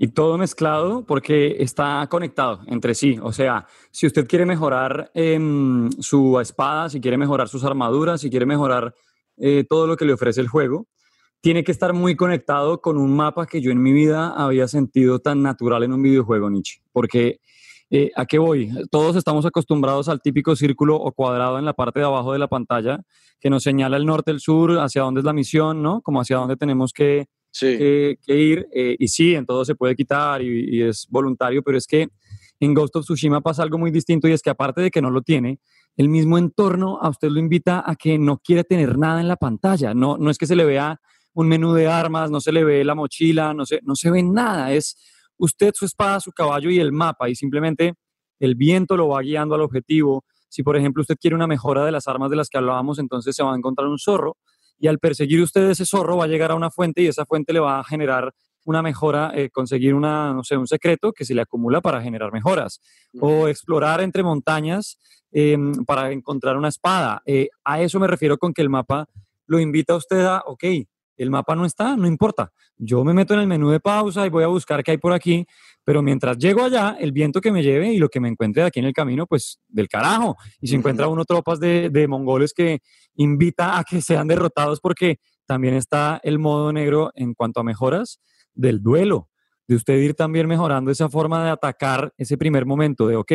[0.00, 3.18] Y todo mezclado porque está conectado entre sí.
[3.20, 5.38] O sea, si usted quiere mejorar eh,
[5.98, 8.94] su espada, si quiere mejorar sus armaduras, si quiere mejorar
[9.40, 10.86] eh, todo lo que le ofrece el juego,
[11.40, 15.20] tiene que estar muy conectado con un mapa que yo en mi vida había sentido
[15.20, 16.82] tan natural en un videojuego, Nietzsche.
[16.92, 17.40] Porque,
[17.90, 18.70] eh, ¿a qué voy?
[18.90, 22.48] Todos estamos acostumbrados al típico círculo o cuadrado en la parte de abajo de la
[22.48, 23.00] pantalla
[23.40, 26.00] que nos señala el norte, el sur, hacia dónde es la misión, ¿no?
[26.02, 27.78] Como hacia dónde tenemos que, sí.
[27.78, 28.66] que, que ir.
[28.74, 32.08] Eh, y sí, en todo se puede quitar y, y es voluntario, pero es que
[32.60, 35.10] en Ghost of Tsushima pasa algo muy distinto y es que aparte de que no
[35.10, 35.60] lo tiene,
[35.98, 39.34] el mismo entorno a usted lo invita a que no quiere tener nada en la
[39.34, 39.94] pantalla.
[39.94, 41.00] No, no es que se le vea
[41.34, 44.22] un menú de armas, no se le ve la mochila, no se, no se ve
[44.22, 44.72] nada.
[44.72, 44.96] Es
[45.38, 47.94] usted, su espada, su caballo y el mapa y simplemente
[48.38, 50.24] el viento lo va guiando al objetivo.
[50.48, 53.34] Si, por ejemplo, usted quiere una mejora de las armas de las que hablábamos, entonces
[53.34, 54.36] se va a encontrar un zorro
[54.78, 57.52] y al perseguir usted ese zorro va a llegar a una fuente y esa fuente
[57.52, 58.32] le va a generar
[58.68, 62.30] una mejora, eh, conseguir una, no sé, un secreto que se le acumula para generar
[62.32, 62.82] mejoras.
[63.18, 64.98] O explorar entre montañas
[65.32, 67.22] eh, para encontrar una espada.
[67.24, 69.08] Eh, a eso me refiero con que el mapa
[69.46, 70.64] lo invita a usted a, ok,
[71.16, 72.52] el mapa no está, no importa.
[72.76, 75.14] Yo me meto en el menú de pausa y voy a buscar qué hay por
[75.14, 75.46] aquí,
[75.82, 78.80] pero mientras llego allá, el viento que me lleve y lo que me encuentre aquí
[78.80, 80.36] en el camino, pues del carajo.
[80.60, 82.80] Y si encuentra uno tropas de, de mongoles que
[83.14, 88.20] invita a que sean derrotados porque también está el modo negro en cuanto a mejoras
[88.58, 89.30] del duelo,
[89.66, 93.32] de usted ir también mejorando esa forma de atacar ese primer momento de, ok,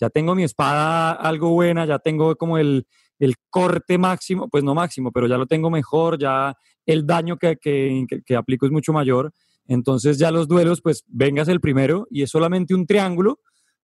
[0.00, 2.86] ya tengo mi espada algo buena, ya tengo como el,
[3.18, 6.54] el corte máximo, pues no máximo, pero ya lo tengo mejor, ya
[6.86, 9.32] el daño que, que, que, aplico es mucho mayor,
[9.66, 13.40] entonces ya los duelos, pues vengas el primero y es solamente un triángulo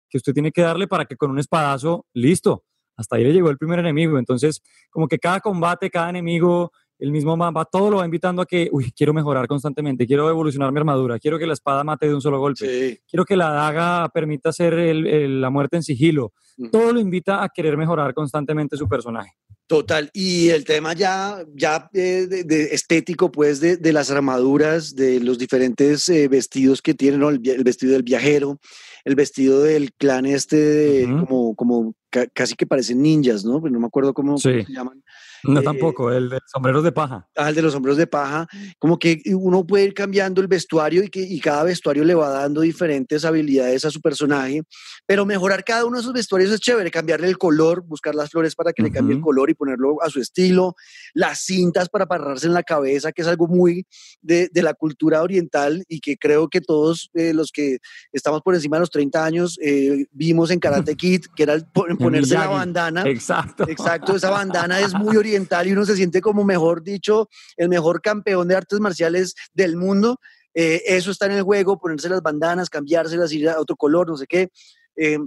[0.09, 2.65] que usted tiene que darle para que con un espadazo, listo,
[2.97, 4.19] hasta ahí le llegó el primer enemigo.
[4.19, 8.47] Entonces, como que cada combate, cada enemigo, el mismo mapa, todo lo va invitando a
[8.47, 12.15] que, uy, quiero mejorar constantemente, quiero evolucionar mi armadura, quiero que la espada mate de
[12.15, 16.33] un solo golpe, quiero que la daga permita hacer la muerte en sigilo.
[16.73, 19.31] Todo lo invita a querer mejorar constantemente su personaje.
[19.69, 25.39] Total, y el tema ya, ya eh, de, estético, pues, de, las armaduras, de los
[25.39, 28.59] diferentes eh, vestidos que tienen, el, vestido del viajero,
[29.05, 31.95] el vestido del clan este, como, como
[32.33, 33.61] casi que parecen ninjas, ¿no?
[33.61, 35.03] Pues no me acuerdo cómo, se llaman.
[35.45, 37.29] No, eh, tampoco, el de sombreros de paja.
[37.37, 38.47] Ah, el de los sombreros de paja.
[38.79, 42.31] Como que uno puede ir cambiando el vestuario y, que, y cada vestuario le va
[42.31, 44.63] dando diferentes habilidades a su personaje,
[45.07, 48.55] pero mejorar cada uno de esos vestuarios es chévere, cambiarle el color, buscar las flores
[48.55, 50.75] para que le cambie el color y ponerlo a su estilo,
[51.15, 53.87] las cintas para pararse en la cabeza, que es algo muy
[54.23, 57.79] de, de la cultura oriental y que creo que todos eh, los que
[58.13, 61.67] estamos por encima de los 30 años eh, vimos en Karate Kid, que era el
[61.99, 63.03] ponerse la bandana.
[63.07, 63.69] Exacto.
[63.69, 68.01] Exacto, esa bandana es muy oriental y uno se siente como, mejor dicho, el mejor
[68.01, 70.19] campeón de artes marciales del mundo.
[70.55, 74.17] Eh, eso está en el juego, ponerse las bandanas, cambiárselas, ir a otro color, no
[74.17, 74.49] sé qué.
[74.97, 75.19] Eh,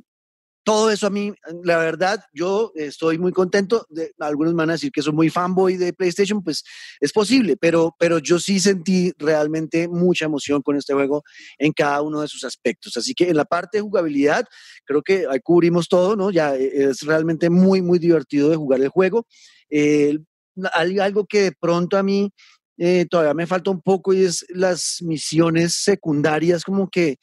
[0.63, 3.85] todo eso a mí, la verdad, yo estoy muy contento.
[4.19, 6.63] Algunos van a decir que soy muy fanboy de PlayStation, pues
[6.99, 11.23] es posible, pero, pero yo sí sentí realmente mucha emoción con este juego
[11.57, 12.95] en cada uno de sus aspectos.
[12.97, 14.45] Así que en la parte de jugabilidad,
[14.85, 16.29] creo que ahí cubrimos todo, ¿no?
[16.29, 19.25] Ya eh, es realmente muy, muy divertido de jugar el juego.
[20.73, 22.31] algo que de pronto a mí
[22.77, 27.17] eh, todavía me falta un poco y es las misiones secundarias, como que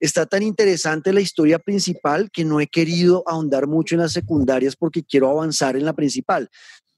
[0.00, 4.74] está tan interesante la historia principal que no he querido ahondar mucho en las secundarias
[4.74, 6.50] porque quiero avanzar en la principal.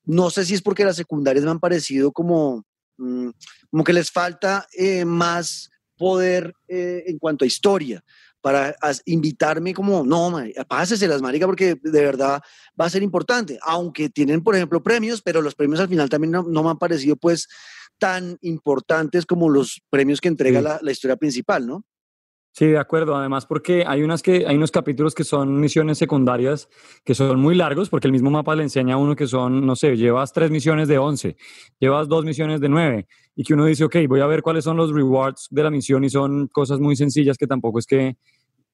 [0.04, 2.64] No sé si es porque las secundarias me han parecido como,
[2.98, 3.30] mm,
[3.70, 8.02] como que les falta eh, más poder eh, en cuanto a historia
[8.40, 8.74] para
[9.06, 12.42] invitarme como, no, las marica, porque de verdad
[12.78, 13.58] va a ser importante.
[13.62, 17.14] Aunque tienen, por ejemplo, premios, pero los premios al final también no, me han parecido
[17.14, 17.46] pues
[17.98, 21.84] tan importantes como los premios que entrega la, la historia principal, ¿no?
[22.54, 23.16] Sí, de acuerdo.
[23.16, 26.68] Además, porque hay, unas que, hay unos capítulos que son misiones secundarias
[27.02, 29.74] que son muy largos, porque el mismo mapa le enseña a uno que son, no
[29.74, 31.36] sé, llevas tres misiones de 11,
[31.80, 34.76] llevas dos misiones de 9, y que uno dice, ok, voy a ver cuáles son
[34.76, 38.16] los rewards de la misión y son cosas muy sencillas que tampoco es que,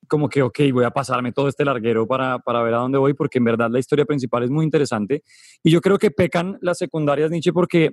[0.09, 3.15] como que, ok, voy a pasarme todo este larguero para, para ver a dónde voy,
[3.15, 5.23] porque en verdad la historia principal es muy interesante.
[5.63, 7.93] Y yo creo que pecan las secundarias, Nietzsche, porque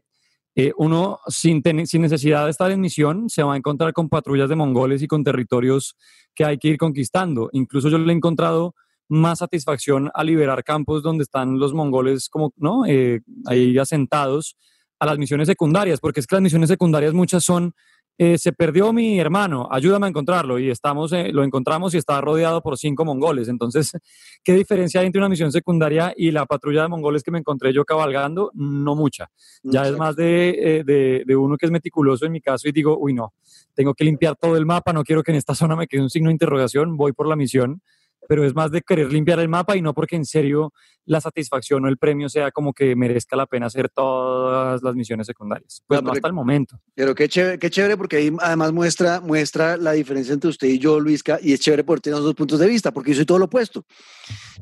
[0.56, 4.50] eh, uno sin, sin necesidad de estar en misión se va a encontrar con patrullas
[4.50, 5.96] de mongoles y con territorios
[6.34, 7.50] que hay que ir conquistando.
[7.52, 8.74] Incluso yo le he encontrado
[9.10, 12.86] más satisfacción a liberar campos donde están los mongoles como, ¿no?
[12.86, 14.56] Eh, ahí asentados
[15.00, 17.74] a las misiones secundarias, porque es que las misiones secundarias muchas son
[18.18, 20.58] eh, se perdió mi hermano, ayúdame a encontrarlo.
[20.58, 23.48] Y estamos, eh, lo encontramos y está rodeado por cinco mongoles.
[23.48, 23.92] Entonces,
[24.44, 27.74] ¿qué diferencia hay entre una misión secundaria y la patrulla de mongoles que me encontré
[27.74, 28.52] yo cabalgando?
[28.54, 29.30] No mucha.
[29.64, 32.72] Ya es más de, eh, de, de, uno que es meticuloso en mi caso y
[32.72, 33.34] digo, uy, no,
[33.74, 36.10] tengo que limpiar todo el mapa, no quiero que en esta zona me quede un
[36.10, 37.82] signo de interrogación, voy por la misión
[38.28, 40.74] pero es más de querer limpiar el mapa y no porque en serio
[41.06, 45.28] la satisfacción o el premio sea como que merezca la pena hacer todas las misiones
[45.28, 45.84] secundarias.
[45.88, 46.80] Pues no, hasta el momento.
[46.96, 50.80] Pero qué chévere, qué chévere porque ahí además muestra, muestra la diferencia entre usted y
[50.80, 53.26] yo, Luisca, y es chévere por tener los dos puntos de vista, porque yo soy
[53.26, 53.86] todo lo opuesto.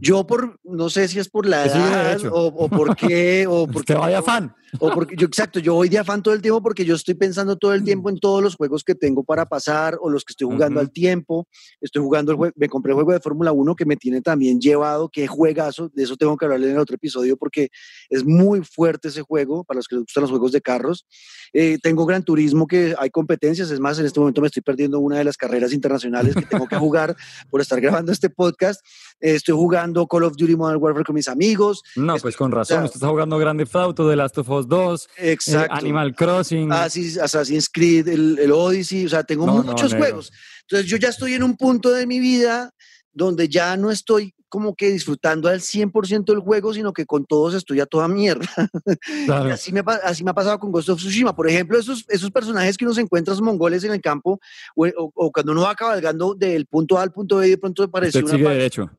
[0.02, 3.94] Yo por, no sé si es por la edad o, o, por qué, o porque...
[3.94, 4.54] vaya fan.
[4.80, 7.58] O porque yo, exacto, yo voy de afán todo el tiempo porque yo estoy pensando
[7.58, 10.48] todo el tiempo en todos los juegos que tengo para pasar o los que estoy
[10.48, 11.48] jugando al tiempo.
[11.80, 14.60] Estoy jugando el juego, me compré el juego de Fórmula 1 que me tiene también
[14.60, 17.70] llevado, que juegazo, de eso tengo que hablarle en el otro episodio porque
[18.10, 21.06] es muy fuerte ese juego para los que les gustan los juegos de carros.
[21.54, 25.00] Eh, tengo Gran Turismo que hay competencias, es más, en este momento me estoy perdiendo
[25.00, 27.16] una de las carreras internacionales que tengo que jugar
[27.50, 28.82] por estar grabando este podcast.
[29.20, 31.84] estoy jugando Call of Duty Modern Warfare con mis amigos.
[31.96, 35.38] No, pues con razón, estás jugando Grande Auto, The Last of Us 2, eh,
[35.70, 36.72] Animal Crossing.
[36.72, 40.32] Assassin's Creed, el, Odyssey, o sea, tengo muchos juegos.
[40.62, 42.74] Entonces yo ya estoy en un punto de mi vida
[43.14, 47.56] donde ya no estoy como que disfrutando al 100% del juego, sino que con todos
[47.56, 48.48] estoy a toda mierda.
[49.52, 51.36] así, me, así me ha pasado con Ghost of Tsushima.
[51.36, 54.40] Por ejemplo, esos, esos personajes que uno se encuentra, esos mongoles en el campo,
[54.76, 58.38] o, cuando uno va cabalgando del punto A al punto B, de pronto aparece una,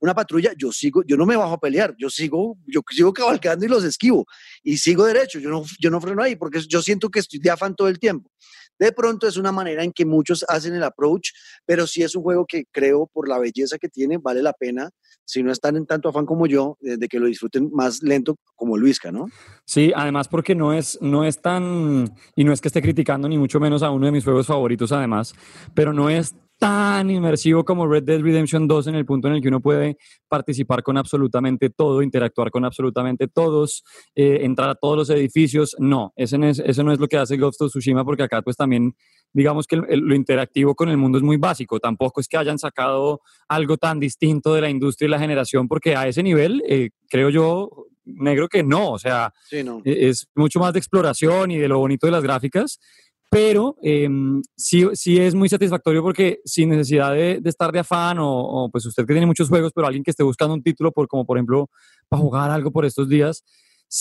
[0.01, 3.65] una, patrulla, yo sigo, yo no me bajo a pelear, yo sigo, yo sigo cabalgando
[3.65, 4.27] y los esquivo,
[4.65, 7.51] y sigo derecho, yo no, yo no freno ahí, porque yo siento que estoy de
[7.51, 8.29] afán todo el tiempo.
[8.79, 11.31] De pronto es una manera en que muchos hacen el approach,
[11.65, 14.91] pero sí es un juego que creo por la belleza que tiene, vale la pena,
[15.25, 18.77] si no están en tanto afán como yo, de que lo disfruten más lento como
[18.77, 19.27] Luisca, ¿no?
[19.65, 23.39] Sí, además porque no es, no es tan, y no es que esté criticando ni
[23.39, 25.35] mucho menos a uno de mis juegos favoritos además,
[25.75, 26.35] pero no es
[26.65, 29.99] tan inmersivo como Red Dead Redemption 2 en el punto en el que uno puede
[30.29, 35.77] participar con absolutamente todo, interactuar con absolutamente todos, eh, entrar a todos los edificios.
[35.79, 38.41] No, eso no, es, eso no es lo que hace Ghost of Tsushima porque acá
[38.41, 38.95] pues también
[39.35, 41.79] digamos que lo interactivo con el mundo es muy básico.
[41.81, 45.97] Tampoco es que hayan sacado algo tan distinto de la industria y la generación porque
[45.97, 50.73] a ese nivel, eh, creo yo, negro que no, o sea, e, es mucho más
[50.73, 52.81] de exploración y de lo bonito de las gráficas,
[53.35, 58.69] pero em, sí, sí es muy satisfactorio porque sin necesidad de, estar de afán o,
[58.71, 61.27] pues usted que tiene muchos juegos, pero alguien que esté buscando un título por como
[61.27, 61.69] por ejemplo
[62.09, 63.43] para jugar algo por estos días,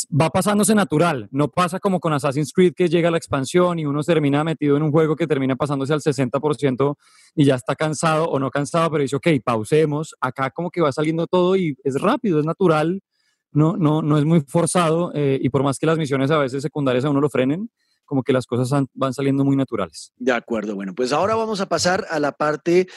[0.09, 4.03] va pasándose natural, no pasa como con Assassin's Creed que llega la expansión y uno
[4.03, 6.95] termina metido en un juego que termina pasándose al 60%
[7.33, 10.91] y ya está cansado o no cansado, pero dice, ok, pausemos, acá como que va
[10.91, 13.01] saliendo todo y es rápido, es natural,
[13.51, 16.61] no, no, no es muy forzado eh, y por más que las misiones a veces
[16.61, 17.71] secundarias a uno lo frenen,
[18.05, 20.11] como que las cosas van saliendo muy naturales.
[20.17, 22.87] De acuerdo, bueno, pues ahora vamos a pasar a la parte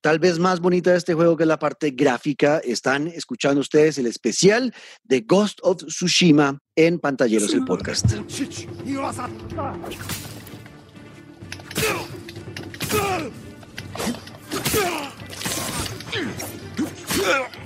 [0.00, 2.58] tal vez más bonita de este juego, que es la parte gráfica.
[2.58, 8.12] Están escuchando ustedes el especial de Ghost of Tsushima en Pantalleros, el podcast.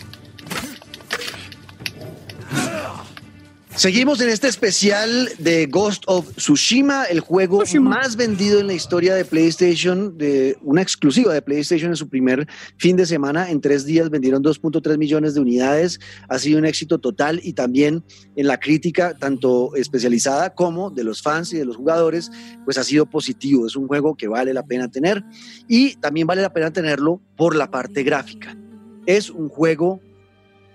[3.78, 9.14] Seguimos en este especial de Ghost of Tsushima, el juego más vendido en la historia
[9.14, 13.48] de PlayStation, de una exclusiva de PlayStation en su primer fin de semana.
[13.52, 16.00] En tres días vendieron 2.3 millones de unidades.
[16.28, 18.02] Ha sido un éxito total y también
[18.34, 22.32] en la crítica, tanto especializada como de los fans y de los jugadores,
[22.64, 23.64] pues ha sido positivo.
[23.64, 25.22] Es un juego que vale la pena tener
[25.68, 28.58] y también vale la pena tenerlo por la parte gráfica.
[29.06, 30.00] Es un juego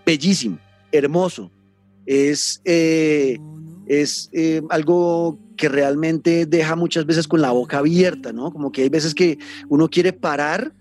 [0.06, 0.58] bellísimo,
[0.94, 1.52] hermoso,
[2.06, 3.40] es, eh,
[3.88, 8.52] es eh, algo que realmente deja muchas veces con la boca abierta, ¿no?
[8.52, 9.38] Como que hay veces que
[9.70, 10.74] uno quiere parar,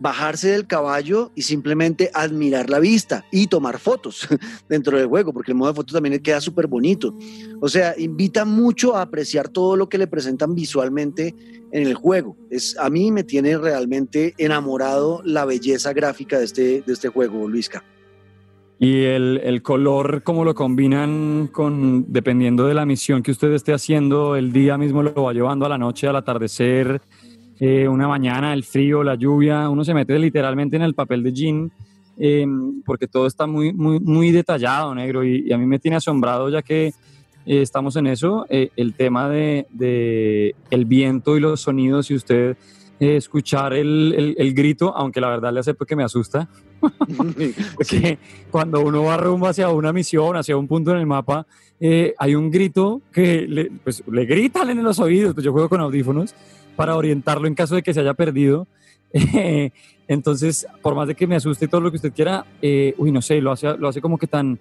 [0.00, 4.26] bajarse del caballo y simplemente admirar la vista y tomar fotos
[4.68, 7.16] dentro del juego, porque el modo de fotos también queda súper bonito.
[7.60, 11.34] O sea, invita mucho a apreciar todo lo que le presentan visualmente
[11.72, 12.36] en el juego.
[12.50, 17.48] Es, a mí me tiene realmente enamorado la belleza gráfica de este, de este juego,
[17.48, 17.84] Luisca.
[18.82, 23.74] Y el, el, color, como lo combinan con, dependiendo de la misión que usted esté
[23.74, 27.02] haciendo, el día mismo lo va llevando a la noche, al atardecer,
[27.62, 31.32] eh, una mañana, el frío, la lluvia, uno se mete literalmente en el papel de
[31.34, 31.70] jean,
[32.16, 32.46] eh,
[32.86, 36.62] porque todo está muy, muy, muy detallado, negro, y, a mí me tiene asombrado ya
[36.62, 36.92] que eh,
[37.44, 42.56] estamos en eso, el tema de, de, el viento y los sonidos, y usted
[42.98, 46.48] escuchar el, el, el, grito, aunque la verdad le acepto que me asusta,
[47.76, 48.18] Porque
[48.50, 51.46] cuando uno va rumbo hacia una misión, hacia un punto en el mapa,
[51.78, 55.68] eh, hay un grito que le, pues, le gritan en los oídos, pues yo juego
[55.68, 56.34] con audífonos,
[56.76, 58.66] para orientarlo en caso de que se haya perdido.
[60.08, 63.22] entonces, por más de que me asuste todo lo que usted quiera, eh, uy, no
[63.22, 64.60] sé, lo hace, lo hace como que tan,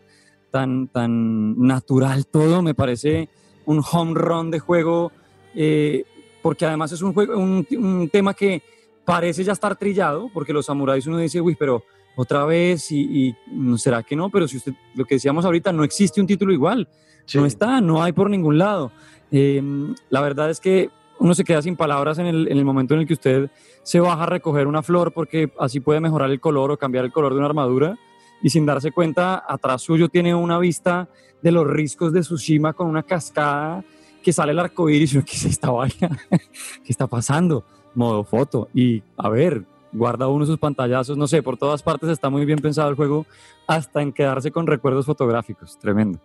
[0.52, 3.30] tan, tan natural todo, me parece
[3.66, 5.12] un home run de juego,
[5.56, 6.04] eh,
[6.42, 8.64] porque además es un, juego, un, un tema que
[9.06, 11.84] parece ya estar trillado, porque los samuráis uno dice, uy, pero
[12.20, 13.36] otra vez y, y,
[13.78, 16.90] será que no, pero si usted, lo que decíamos ahorita, no existe un título igual,
[17.34, 18.92] no está, no hay por ningún lado.
[19.32, 22.94] Em, la verdad es que uno se queda sin palabras en el, en el, momento
[22.94, 23.50] en el que usted
[23.84, 27.14] se baja a recoger una flor porque así puede mejorar el color o cambiar el
[27.14, 27.98] color de una armadura
[28.42, 31.08] y sin darse cuenta, atrás suyo tiene una vista
[31.42, 33.86] de los riscos de Tsushima con una cascada
[34.22, 36.20] que sale el arco iris ¿qué es esta vaina?
[36.30, 37.64] ¿Qué está pasando?
[37.96, 38.68] Modo foto.
[38.74, 42.60] Y a ver, guarda uno sus pantallazos, no sé, por todas partes está muy bien
[42.60, 43.26] pensado el juego,
[43.68, 46.20] hasta en quedarse con recuerdos fotográficos, tremendo.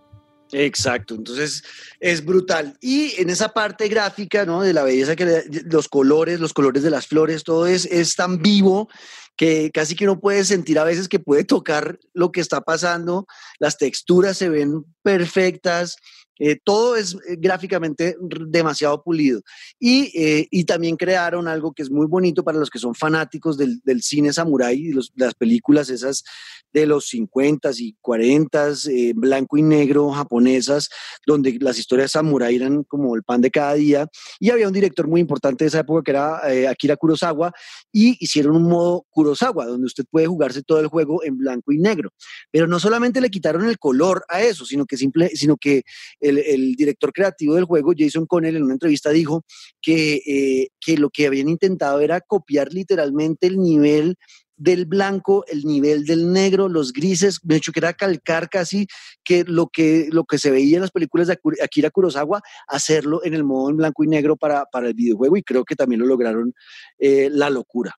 [0.52, 1.64] Exacto, entonces
[2.00, 2.76] es brutal.
[2.80, 4.62] Y en esa parte gráfica, ¿no?
[4.62, 8.38] De la belleza que los colores, los colores de las flores, todo es, es tan
[8.38, 8.88] vivo
[9.36, 13.26] que casi que uno puede sentir a veces que puede tocar lo que está pasando,
[13.58, 15.96] las texturas se ven perfectas,
[16.38, 19.42] eh, todo es eh, gráficamente demasiado pulido.
[19.78, 23.56] Y, eh, y, también crearon algo que es muy bonito para los que son fanáticos
[23.56, 26.24] del, cine samurai y las películas esas
[26.72, 28.72] de los 50 y 40,
[29.14, 30.88] blanco y negro, japonesas,
[31.24, 34.08] donde las historias samurai eran como el pan de cada día.
[34.40, 37.52] Y había un director muy importante de esa época que era Akira Kurosawa
[37.92, 41.78] y hicieron un modo Kurosawa, donde usted puede jugarse todo el juego en blanco y
[41.78, 42.10] negro.
[42.50, 45.84] Pero no solamente le quitaron el color a eso, sino que, simple, sino que
[46.28, 49.44] el, director creativo del juego, Jason Connell, en una entrevista dijo
[49.80, 54.16] que, eh, que lo que habían intentado era copiar literalmente el nivel
[54.56, 58.86] del blanco, el nivel del negro, los grises, de hecho que era calcar casi
[59.24, 63.34] que lo que, lo que se veía en las películas de Akira Kurosawa, hacerlo en
[63.34, 66.06] el modo en blanco y negro para, para el videojuego y creo que también lo
[66.06, 66.54] lograron
[66.98, 67.94] eh, la locura.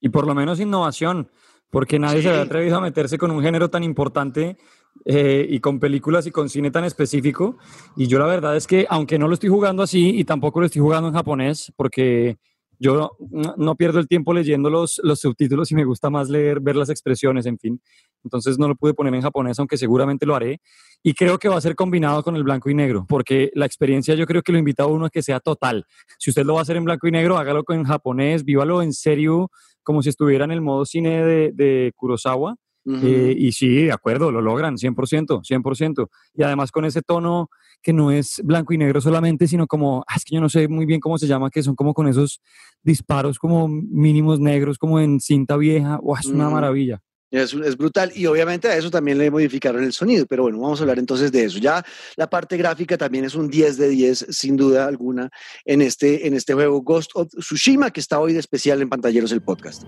[0.00, 1.30] Y por lo menos innovación,
[1.70, 4.56] porque nadie se había atrevido a meterse con un género tan importante
[5.04, 7.58] eh, y con películas y con cine tan específico.
[7.96, 10.66] Y yo la verdad es que, aunque no lo estoy jugando así y tampoco lo
[10.66, 12.38] estoy jugando en japonés, porque
[12.78, 13.16] yo
[13.56, 16.90] no, pierdo el tiempo leyendo los, los subtítulos y me gusta más leer, ver las
[16.90, 17.80] expresiones, en fin.
[18.22, 20.60] Entonces no lo pude poner en japonés, aunque seguramente lo haré.
[21.02, 24.14] Y creo que va a ser combinado con el blanco y negro, porque la experiencia
[24.14, 25.86] yo creo que lo invita a uno a que sea total.
[26.18, 28.92] Si usted lo va a hacer en blanco y negro, hágalo en japonés, vívalo en
[28.92, 29.50] serio,
[29.82, 32.56] como si estuviera en el modo cine de, de Kurosawa.
[33.02, 36.08] Eh, y sí, de acuerdo, lo logran, 100%, 100%.
[36.34, 37.50] Y además con ese tono
[37.82, 40.68] que no es blanco y negro solamente, sino como, ah, es que yo no sé
[40.68, 42.40] muy bien cómo se llama, que son como con esos
[42.82, 47.00] disparos como mínimos negros, como en cinta vieja, es una maravilla.
[47.28, 50.78] Es, es, brutal y obviamente a eso también le modificaron el sonido, pero bueno, vamos
[50.78, 51.58] a hablar entonces de eso.
[51.58, 51.84] Ya
[52.16, 55.28] la parte gráfica también es un 10 de 10 sin duda alguna
[55.64, 59.32] en este, en este juego Ghost of Tsushima que está hoy de especial en Pantalleros
[59.32, 59.82] el podcast.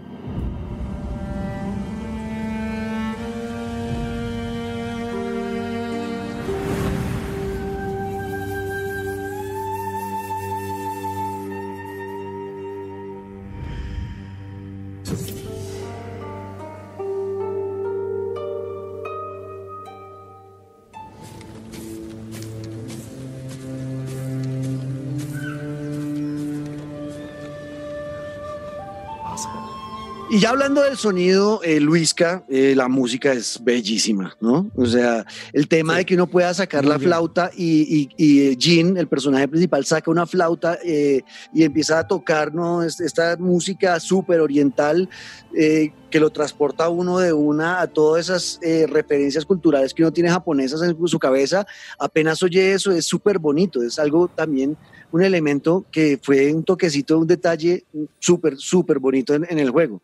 [30.38, 34.70] Y ya hablando del sonido, eh, Luisca, eh, la música es bellísima, ¿no?
[34.76, 39.08] O sea, el tema de que uno pueda sacar la flauta y, y, Jean, el
[39.08, 41.22] personaje principal, saca una flauta eh,
[41.52, 42.84] y empieza a tocar, ¿no?
[42.84, 45.08] Esta música súper oriental
[45.52, 50.30] que lo transporta a uno de una a todas esas referencias culturales que uno tiene
[50.30, 51.66] japonesas en su cabeza.
[51.98, 54.76] Apenas oye eso, es súper bonito, es algo también
[55.10, 57.84] un elemento que fue un toquecito, un detalle
[58.20, 60.00] súper, súper bonito en, el juego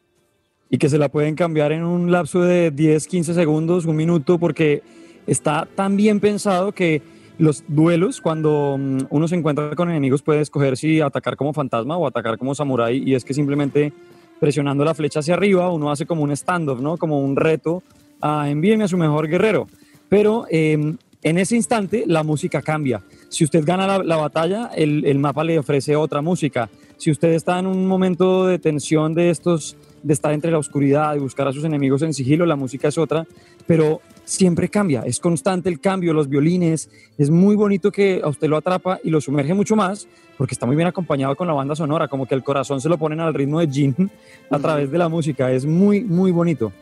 [0.75, 4.41] y que se la pueden cambiar en un lapso de 10, 15 segundos, un minuto,
[4.41, 4.83] porque
[5.25, 7.01] está tan bien pensado que
[7.39, 11.97] los duelos, cuando mm, uno se encuentra con enemigos, puede escoger si atacar como fantasma
[11.97, 13.93] o atacar como samurái, y es que simplemente
[14.41, 16.97] presionando la flecha hacia arriba, uno hace como un stand-off, ¿no?
[16.97, 17.85] Como un reto
[18.21, 19.69] a envíenme a su mejor guerrero.
[20.09, 23.01] Pero em, en ese instante la música cambia.
[23.35, 26.71] Si usted gana la, batalla, el, mapa le ofrece otra música.
[26.99, 31.17] Si usted está en un momento de tensión de estos de estar entre la oscuridad,
[31.17, 33.27] y buscar a sus enemigos en sigilo, la música es otra,
[33.67, 38.47] pero siempre cambia, es constante el cambio, los violines, es muy bonito que a usted
[38.47, 40.07] lo atrapa y lo sumerge mucho más,
[40.39, 42.99] porque está muy bien acompañado con la banda sonora, como que el corazón se lo
[42.99, 44.11] ponen al ritmo de Jin
[44.49, 46.73] a través de la música, es muy, muy bonito.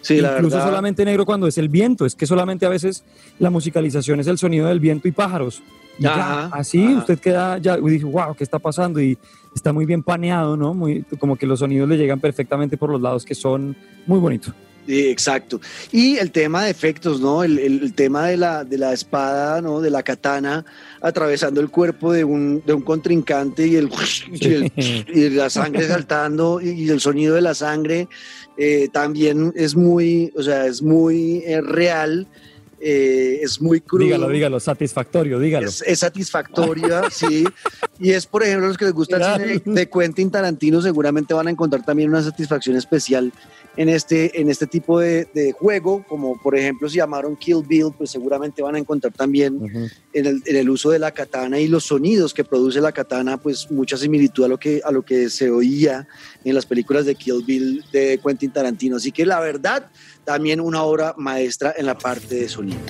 [0.00, 3.04] Sí, Incluso solamente negro cuando es el viento, es que solamente a veces
[3.38, 5.62] la musicalización es el sonido del viento y pájaros.
[5.98, 9.00] Y ya, así usted queda ya y dice, wow, ¿qué está pasando?
[9.00, 9.18] Y
[9.54, 10.72] está muy bien paneado, ¿no?
[10.74, 13.76] Muy, como que los sonidos le llegan perfectamente por los lados que son
[14.06, 14.54] muy bonitos.
[14.88, 15.60] Exacto.
[15.92, 17.44] Y el tema de efectos, ¿no?
[17.44, 19.80] El, el, tema de la, de la espada, ¿no?
[19.80, 20.64] De la katana
[21.00, 23.90] atravesando el cuerpo de un, de un contrincante y, el,
[25.14, 28.08] y, la sangre saltando y, el sonido de la sangre
[28.56, 32.26] eh, también es muy, o sea, es muy eh, real
[32.80, 34.04] eh, es muy crudo.
[34.04, 35.66] Dígalo, dígalo, satisfactorio, dígalo.
[35.66, 37.44] Es, satisfactorio, sí.
[37.98, 41.48] Y es, por ejemplo, los que les gusta el cine de Quentin Tarantino, seguramente van
[41.48, 43.32] a encontrar también una satisfacción especial
[43.78, 48.10] en este, en este tipo de, juego, como por ejemplo si llamaron Kill Bill, pues
[48.10, 51.84] seguramente van a encontrar también en, el, en, el, uso de la katana y los
[51.84, 55.48] sonidos que produce la katana, pues mucha similitud a lo que, a lo que se
[55.48, 56.08] oía
[56.44, 58.96] en las películas de Kill Bill de Quentin Tarantino.
[58.96, 59.92] Así que la verdad,
[60.24, 62.80] también una obra maestra en la parte de sonido.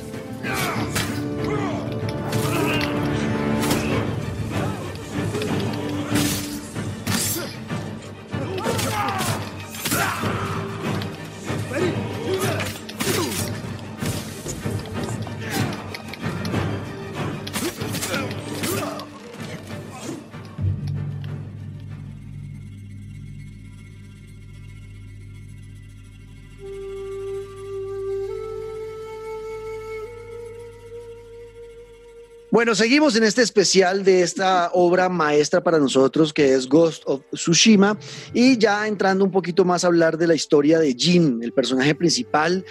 [32.58, 37.22] Bueno, seguimos en este especial de esta obra maestra para nosotros que es Ghost of
[37.32, 37.96] Tsushima.
[38.34, 41.94] Y ya entrando un poquito más a hablar de la historia de Jin, el personaje
[41.94, 42.64] principal,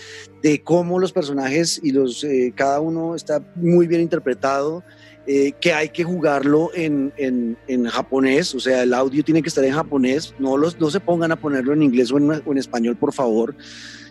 [0.44, 4.84] de cómo los personajes y los eh, cada uno está muy bien interpretado,
[5.26, 9.64] eh, que hay que jugarlo en, en, japonés, o sea, el audio tiene que estar
[9.64, 12.58] en japonés, no, los, no se pongan a ponerlo en inglés o en, o en
[12.58, 13.56] español, por favor.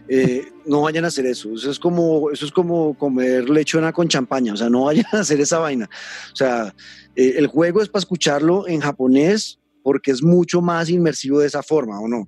[0.08, 1.52] Eh, no vayan a hacer eso.
[1.54, 4.52] Eso es como, eso es como comer lechona con champaña.
[4.52, 5.88] O sea, no vayan a hacer esa vaina.
[6.32, 6.74] O sea,
[7.14, 11.62] eh, el juego es para escucharlo en japonés porque es mucho más inmersivo de esa
[11.62, 12.26] forma, ¿o no?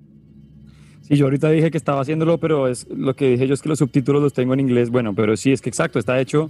[1.01, 3.69] Sí, yo ahorita dije que estaba haciéndolo, pero es lo que dije yo es que
[3.69, 4.89] los subtítulos los tengo en inglés.
[4.89, 6.49] Bueno, pero sí, es que exacto, está hecho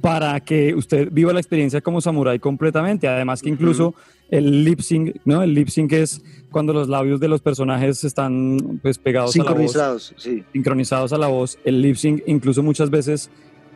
[0.00, 3.06] para que usted viva la experiencia como samurái completamente.
[3.08, 3.94] Además que incluso
[4.30, 5.42] el lip sync, ¿no?
[5.42, 9.44] El lip sync es cuando los labios de los personajes están pues pegados a la
[9.44, 9.58] voz.
[9.72, 10.44] Sincronizados, sí.
[10.52, 11.58] Sincronizados a la voz.
[11.64, 13.30] El lip sync incluso muchas veces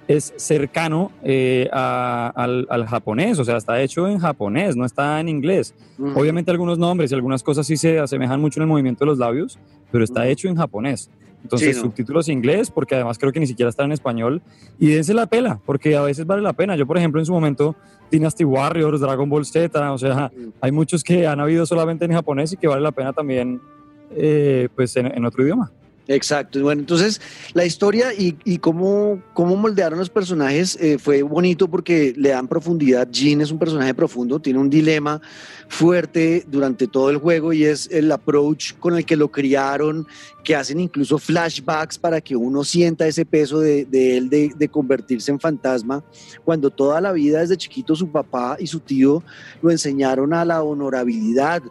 [0.07, 5.19] es cercano eh, a- al, al japonés, o sea, está hecho en japonés, no está
[5.19, 5.75] en inglés.
[6.15, 9.19] Obviamente algunos nombres y algunas cosas sí se asemejan mucho en el movimiento de los
[9.19, 9.59] labios,
[9.91, 11.09] pero está hecho en japonés.
[11.45, 11.89] Entonces, Sí, ¿no?
[11.89, 14.43] subtítulos inglés, porque además creo que ni siquiera está en español.
[14.79, 16.75] Y dense la pela, porque a veces vale la pena.
[16.75, 17.77] Yo, por ejemplo, en su momento,
[18.11, 22.53] Dynasty Warriors, Dragon Ball Z, o sea, hay muchos que han habido solamente en japonés
[22.55, 23.61] y que vale la pena también,
[24.17, 25.71] eh, pues, en, en otro idioma.
[26.07, 26.61] Exacto.
[26.61, 27.21] Bueno, entonces
[27.55, 33.09] la historia y, cómo, cómo moldearon los personajes eh, fue bonito porque le dan profundidad.
[33.11, 35.23] Jin es un personaje profundo, tiene un dilema
[35.69, 40.07] fuerte durante todo el juego y es el approach con el que lo criaron,
[40.45, 45.41] que hacen incluso flashbacks para que uno sienta ese peso de, él de convertirse en
[45.41, 46.05] fantasma,
[46.45, 49.23] cuando toda la vida desde chiquito su papá y su tío
[49.63, 51.63] lo enseñaron a la honorabilidad,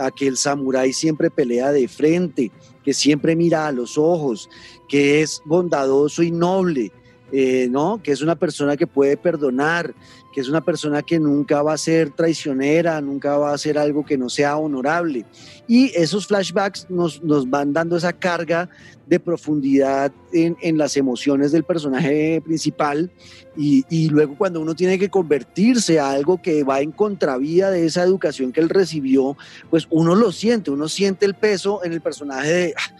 [0.00, 2.50] a que el samurái siempre pelea de frente
[2.82, 4.50] que siempre mira a los ojos,
[4.88, 6.92] que es bondadoso y noble,
[7.32, 8.02] eh, ¿no?
[8.02, 9.94] Que es una persona que puede perdonar,
[10.34, 14.04] que es una persona que nunca va a ser traicionera, nunca va a hacer algo
[14.04, 15.24] que no sea honorable.
[15.66, 18.68] Y esos flashbacks nos, nos van dando esa carga
[19.06, 23.10] de profundidad en, las emociones del personaje principal
[23.56, 27.84] y, y luego cuando uno tiene que convertirse a algo que va en contravía de
[27.86, 29.36] esa educación que él recibió,
[29.70, 32.96] pues uno lo siente, uno siente el peso en el personaje de, "Ah,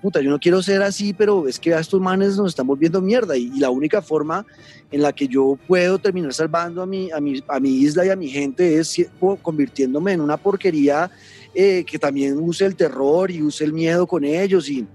[0.00, 3.00] puta, yo no quiero ser así, pero es que a estos manes nos están volviendo
[3.00, 4.44] mierda y, y la única forma
[4.90, 8.10] en la que yo puedo terminar salvando a mi, a mi, a mi isla y
[8.10, 8.96] a mi gente es
[9.42, 11.10] convirtiéndome en una porquería
[11.54, 14.86] eh, que también use el terror y use el miedo con ellos y...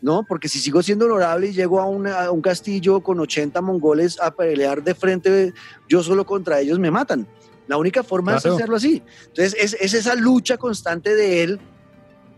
[0.00, 0.24] ¿no?
[0.28, 4.18] Porque si sigo siendo honorable y llego a, una- a un castillo con 80 mongoles
[4.20, 5.52] a pelear de frente
[5.88, 7.24] yo solo contra ellos, me matan.
[7.68, 8.48] La única forma Claro.
[8.48, 9.00] es hacerlo así.
[9.28, 11.60] Entonces, es, es esa lucha constante de él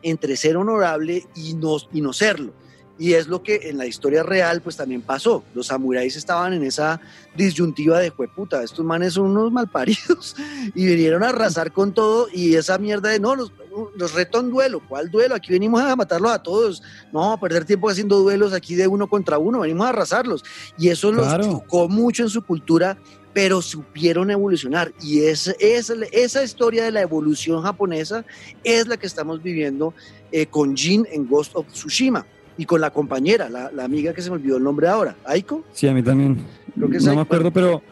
[0.05, 2.53] entre ser honorable y no, y no serlo.
[2.97, 5.43] Y es lo que en la historia real pues también pasó.
[5.53, 7.01] Los samuráis estaban en esa
[7.37, 10.37] disyuntiva de puta, estos manes son unos malparidos
[10.75, 13.53] y vinieron a arrasar con todo y esa mierda de no, los,
[13.97, 14.81] los reto en duelo.
[14.89, 15.35] ¿Cuál duelo?
[15.35, 16.83] Aquí venimos a matarlos a todos.
[17.13, 20.45] No, a perder tiempo haciendo duelos aquí de uno contra uno, venimos a arrasarlos.
[20.79, 21.39] Y eso Claro.
[21.39, 22.97] los chocó mucho en su cultura,
[23.33, 24.95] pero supieron evolucionar.
[25.03, 28.25] Y es, es, esa historia de la evolución japonesa
[28.63, 29.93] es la que estamos viviendo
[30.31, 32.25] eh, con Jin en Ghost of Tsushima
[32.57, 35.65] y con la compañera, la, la amiga que se me olvidó el nombre ahora, Aiko.
[35.73, 36.39] Sí, a mí también.
[36.75, 37.83] Creo que es no ahí, me acuerdo, pero,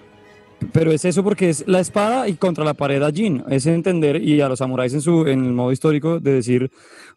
[0.73, 3.43] pero es eso porque es la espada y contra la pared a Jin.
[3.49, 6.71] Es entender y a los samuráis en, su, en el modo histórico de decir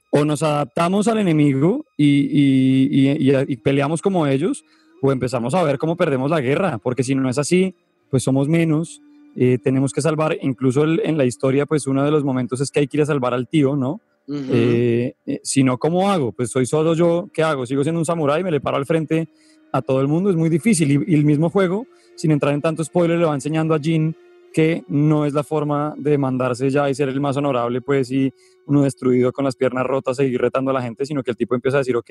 [0.10, 4.64] o nos adaptamos al enemigo y, y- y- y- y peleamos como ellos
[5.02, 7.76] o empezamos a ver cómo perdemos la guerra, porque si no es así,
[8.10, 9.02] pues somos menos.
[9.38, 12.72] eh, tenemos que salvar, incluso el- en la historia, pues uno de los momentos es
[12.72, 14.00] que hay que ir a salvar al tío, ¿no?
[14.28, 14.52] Ujú.
[14.52, 16.32] Eh, eh, si no, ¿cómo hago?
[16.32, 17.66] Pues soy solo yo, ¿qué hago?
[17.66, 18.44] ¿Sigo siendo un samurái?
[18.44, 19.30] ¿Me le paro al frente
[19.72, 20.30] a todo el mundo?
[20.30, 20.92] Es muy difícil.
[20.92, 24.16] Y, el mismo juego, sin entrar en tanto spoiler, le va enseñando a Jin
[24.54, 28.32] que no es la forma de mandarse ya y ser el más honorable, pues, y
[28.68, 31.56] uno destruido con las piernas rotas, seguir retando a la gente, sino que el tipo
[31.56, 32.10] empieza a decir, ok,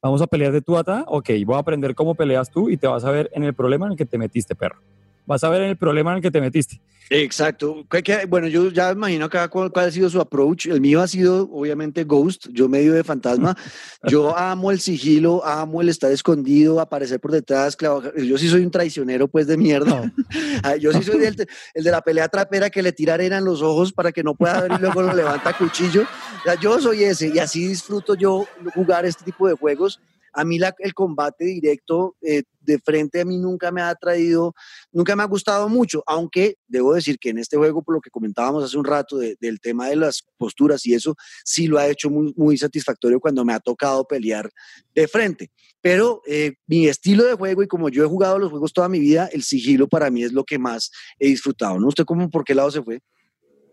[0.00, 2.76] vamos a pelear de tú a ta, ok, voy a aprender cómo peleas tú y
[2.76, 4.78] te vas a ver en el problema en el que te metiste, perro.
[5.26, 6.80] Vas a ver en el problema en el que te metiste.
[7.10, 7.84] Exacto.
[7.90, 10.66] ¿Qué- qué- Bueno, yo ya imagino acá cuál, cuál ha sido su approach.
[10.66, 13.56] El mío ha sido, obviamente, Ghost, yo medio de fantasma.
[14.04, 17.76] Yo amo el sigilo, amo el estar escondido, aparecer por detrás.
[17.78, 19.90] Yo sí soy un traicionero, pues, de mierda.
[20.06, 20.12] No.
[20.64, 21.36] Ah, Yo sí soy el,
[21.74, 24.34] el de la pelea trapera que le tira arena en los ojos para que no
[24.34, 26.02] pueda ver y luego lo levanta a cuchillo.
[26.02, 28.44] O sea, yo soy ese y así disfruto yo
[28.74, 30.00] jugar este tipo de juegos.
[30.32, 34.54] A mí el combate directo eh, de frente a mí nunca me ha traído,
[34.92, 38.10] nunca me ha gustado mucho, aunque debo decir que en este juego, por lo que
[38.10, 41.88] comentábamos hace un rato de- del tema de las posturas y eso, sí lo ha
[41.88, 44.48] hecho muy, muy satisfactorio cuando me ha tocado pelear
[44.94, 45.50] de frente.
[45.80, 49.00] Pero eh, mi estilo de juego y como yo he jugado los juegos toda mi
[49.00, 51.78] vida, el sigilo para mí es lo que más he disfrutado.
[51.80, 51.88] ¿No?
[51.88, 53.00] ¿Usted cómo, por qué lado se fue?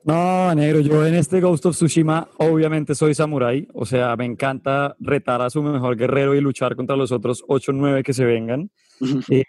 [0.03, 4.95] No, negro, yo en este Ghost of Tsushima obviamente soy samurái, o sea, me encanta
[4.99, 8.23] retar a su mejor guerrero y luchar contra los otros 8 o 9 que se
[8.23, 8.71] vengan.
[9.29, 9.43] Eh,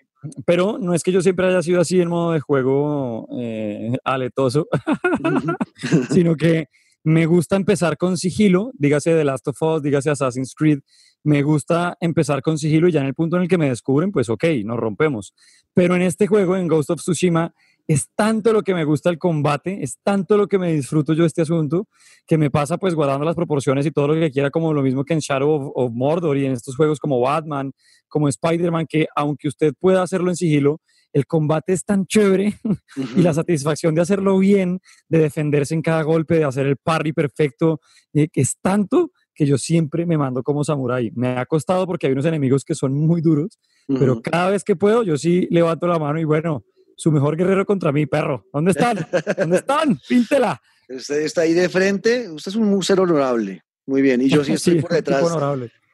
[0.44, 4.66] pero no es que yo siempre haya sido así en modo de juego eh, aletoso,
[6.10, 6.66] sino que
[7.04, 10.80] me gusta empezar con sigilo, dígase The Last of Us, dígase Assassin's Creed,
[11.22, 14.10] me gusta empezar con sigilo y ya en el punto en el que me descubren,
[14.10, 15.34] pues ok, nos rompemos.
[15.74, 17.52] Pero en este juego, en Ghost of Tsushima,
[17.90, 21.24] es tanto lo que me gusta el combate, es tanto lo que me disfruto yo
[21.24, 21.88] este asunto,
[22.24, 25.04] que me pasa pues guardando las proporciones y todo lo que quiera, como lo mismo
[25.04, 27.72] que en Shadow of, Mordor y en estos juegos como Batman,
[28.06, 30.80] como Spider-Man, que aunque usted pueda hacerlo en sigilo,
[31.12, 32.54] el combate es tan chévere
[33.16, 34.78] y la satisfacción de hacerlo bien,
[35.08, 37.80] de defenderse en cada golpe, de hacer el parry perfecto,
[38.12, 41.10] eh, que es tanto que yo siempre me mando como samurái.
[41.16, 44.76] Me ha costado porque hay unos enemigos que son muy duros, pero cada vez que
[44.76, 46.62] puedo, yo sí levanto la mano y bueno,
[47.00, 48.44] su mejor guerrero contra mí, perro.
[48.52, 49.06] ¿Dónde están?
[49.38, 49.98] ¿Dónde están?
[50.06, 50.60] Píntela.
[50.86, 53.62] Usted está ahí de frente, usted es un ser honorable.
[53.86, 55.24] Muy bien, y yo sí estoy por detrás.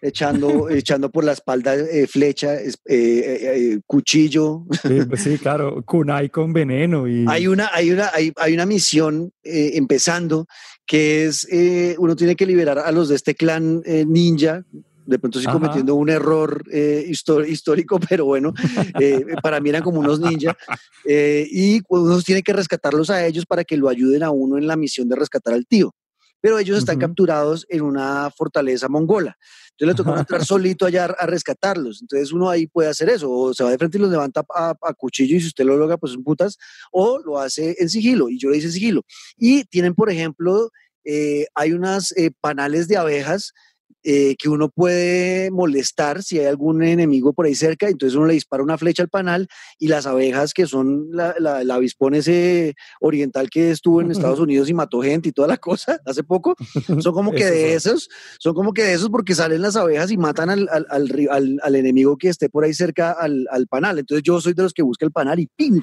[0.02, 4.66] Echando, echando por la espalda eh, flecha, eh, eh, cuchillo.
[4.82, 7.06] Sí, pues sí, claro, kunai con veneno.
[7.06, 7.24] Y...
[7.28, 10.48] Hay, una, hay, una, hay, hay una misión empezando
[10.84, 11.46] que es,
[11.98, 14.64] uno tiene que liberar a los de este clan ninja,
[15.06, 18.52] de pronto estoy cometiendo un error eh, histórico, pero bueno,
[19.00, 20.56] eh, para mí eran como unos ninjas,
[21.04, 24.66] eh, y uno tiene que rescatarlos a ellos para que lo ayuden a uno en
[24.66, 25.94] la misión de rescatar al tío.
[26.38, 29.36] Pero ellos están capturados en una fortaleza mongola.
[29.70, 32.02] Entonces le tocó entrar solito allá a rescatarlos.
[32.02, 34.74] Entonces uno ahí puede hacer eso, o se va de frente y los levanta a,
[34.94, 36.56] cuchillo y si usted lo logra, pues son putas,
[36.92, 39.02] o lo hace en sigilo, y yo le hice sigilo.
[39.36, 40.70] Y tienen, por ejemplo,
[41.54, 43.52] hay unas panales de abejas
[44.08, 48.34] eh, que uno puede molestar si hay algún enemigo por ahí cerca, entonces uno le
[48.34, 49.48] dispara una flecha al panal
[49.80, 54.38] y las abejas que son la, la, el avispón ese oriental que estuvo en Estados
[54.38, 56.54] Unidos y mató gente y toda la cosa hace poco,
[57.00, 60.16] son como que de esos, son como que de esos porque salen las abejas y
[60.16, 60.86] matan al, al,
[61.28, 64.72] al, al enemigo que esté por ahí cerca al, panal, entonces yo soy de los
[64.72, 65.80] que busca el panal y ¡ping!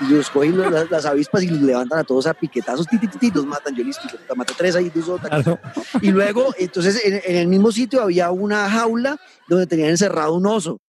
[0.00, 2.86] y los cogen las, avispas y los levantan a todos a piquetazos,
[3.34, 5.20] los matan, yo listo, mato tres ahí, dos,
[6.00, 9.18] y luego, entonces en en el mismo sitio había una jaula
[9.48, 10.80] donde tenían encerrado un oso.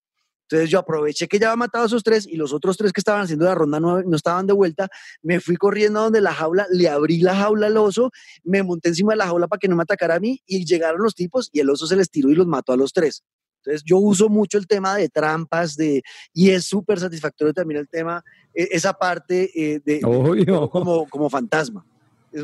[0.47, 3.01] Entonces yo aproveché que ya había matado a esos tres y los otros tres que
[3.01, 4.87] estaban haciendo la ronda no, no, estaban de vuelta.
[5.23, 8.11] Me fui corriendo a donde la jaula, le abrí la jaula al oso,
[8.43, 11.01] me monté encima de la jaula para que no me atacara a mí y llegaron
[11.01, 13.23] los tipos y el oso se les tiró y los mató a los tres.
[13.65, 17.89] Entonces yo uso mucho el tema de trampas de, y es súper satisfactorio también el
[17.89, 18.23] tema,
[18.53, 21.83] e, esa parte eh, de, como, como fantasma.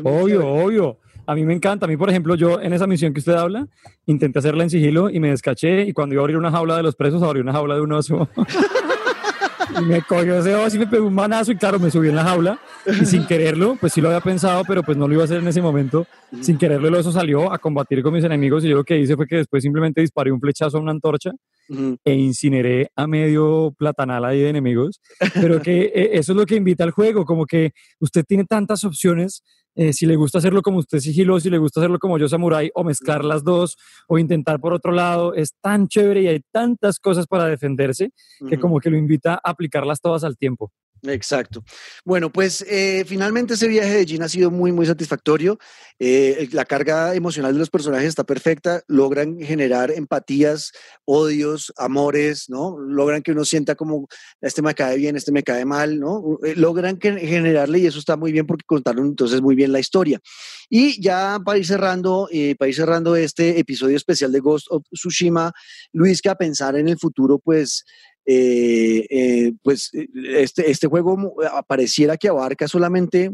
[0.02, 0.98] obvio, obvio.
[1.26, 1.86] A mí me encanta.
[1.86, 3.68] A mí, por ejemplo, yo en esa misión que usted habla,
[4.06, 5.82] intenté hacerla en sigilo y me descaché.
[5.82, 7.92] Y cuando iba a abrir una jaula de los presos, abrí una jaula de un
[7.92, 8.28] oso.
[9.80, 11.52] y me cogió ese oso y me pegó un manazo.
[11.52, 12.58] Y claro, me subí en la jaula.
[12.86, 15.38] Y sin quererlo, pues sí lo había pensado, pero pues no lo iba a hacer
[15.38, 16.06] en ese momento.
[16.40, 18.64] Sin quererlo, el oso salió a combatir con mis enemigos.
[18.64, 21.30] Y yo lo que hice fue que después simplemente disparé un flechazo a una antorcha
[22.04, 25.00] e incineré a medio platanal ahí de enemigos.
[25.34, 27.24] Pero que eh, eso es lo que invita al juego.
[27.24, 29.44] Como que usted tiene tantas opciones
[29.74, 32.70] eh, si le gusta hacerlo como usted sigilo, si le gusta hacerlo como yo samurai,
[32.74, 33.76] o mezclar las dos,
[34.08, 38.10] o intentar por otro lado, es tan chévere y hay tantas cosas para defenderse
[38.48, 40.72] que como que lo invita a aplicarlas todas al tiempo.
[41.04, 41.64] Exacto.
[42.04, 45.58] Bueno, pues eh, finalmente ese viaje de Jean ha sido muy, muy satisfactorio.
[45.98, 48.82] Eh, la carga emocional de los personajes está perfecta.
[48.86, 50.70] Logran generar empatías,
[51.04, 52.78] odios, amores, ¿no?
[52.78, 54.06] Logran que uno sienta como,
[54.40, 56.38] este me cae bien, este me cae mal, ¿no?
[56.44, 60.20] Eh, logran generarle y eso está muy bien porque contaron entonces muy bien la historia.
[60.70, 65.52] Y ya para ir cerrando, para ir cerrando este episodio especial de Ghost of Tsushima,
[65.92, 67.84] Luis, que a pensar en el futuro, pues
[68.24, 71.34] eh, eh, pues eh, este, este juego
[71.66, 73.32] pareciera que abarca solamente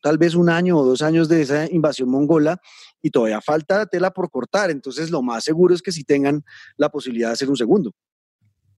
[0.00, 2.60] tal vez un año o dos años de esa invasión mongola
[3.00, 4.70] y todavía falta tela por cortar.
[4.70, 6.44] Entonces, lo más seguro es que si tengan
[6.76, 7.92] la posibilidad de hacer un segundo.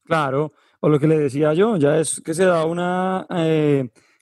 [0.05, 3.27] Claro, o lo que le decía yo, ya es que se da una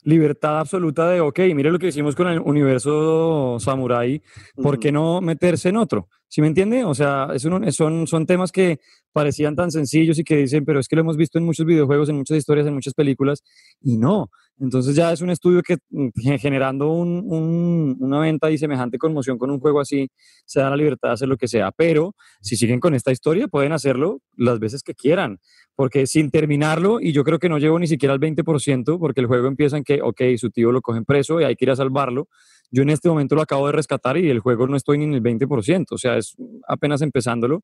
[0.05, 4.23] libertad absoluta de, ok, mire lo que hicimos con el universo samurai,
[4.55, 6.09] ¿por qué no meterse en otro?
[6.29, 6.85] ¿Sí me entiende?
[6.85, 8.81] O sea, es son, son temas que
[9.13, 12.09] parecían tan sencillos y que dicen, pero es que lo hemos visto en muchos videojuegos,
[12.09, 13.43] en muchas historias, en muchas películas,
[13.81, 14.31] y no.
[14.61, 19.59] Entonces ya es un estudio que mm, generando una venta y semejante conmoción con un
[19.59, 20.09] juego así,
[20.45, 21.73] se da la libertad de hacer lo que sea.
[21.73, 25.39] Pero si siguen con esta historia, pueden hacerlo las veces que quieran,
[25.75, 29.27] porque sin terminarlo, y yo creo que no llevo ni siquiera al 20%, porque el
[29.27, 31.77] juego empieza en que, ok, su tío lo cogen preso y hay que ir a
[31.77, 32.29] salvarlo,
[32.71, 35.15] yo en este momento lo acabo de rescatar y el juego no estoy ni en
[35.15, 36.35] el 20%, o sea, es
[36.67, 37.63] apenas empezándolo,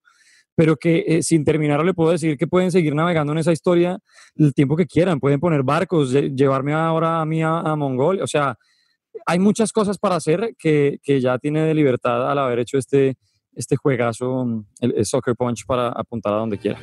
[0.54, 3.98] pero que eh, sin terminarlo le puedo decir que pueden seguir navegando en esa historia
[4.36, 8.56] el tiempo que quieran, pueden poner barcos, llevarme ahora a mí a, Mongolia, o sea,
[9.26, 13.16] hay muchas cosas para hacer que, que, ya tiene de libertad al haber hecho este,
[13.54, 16.78] este juegazo, el Soccer Punch, para apuntar a donde quiera.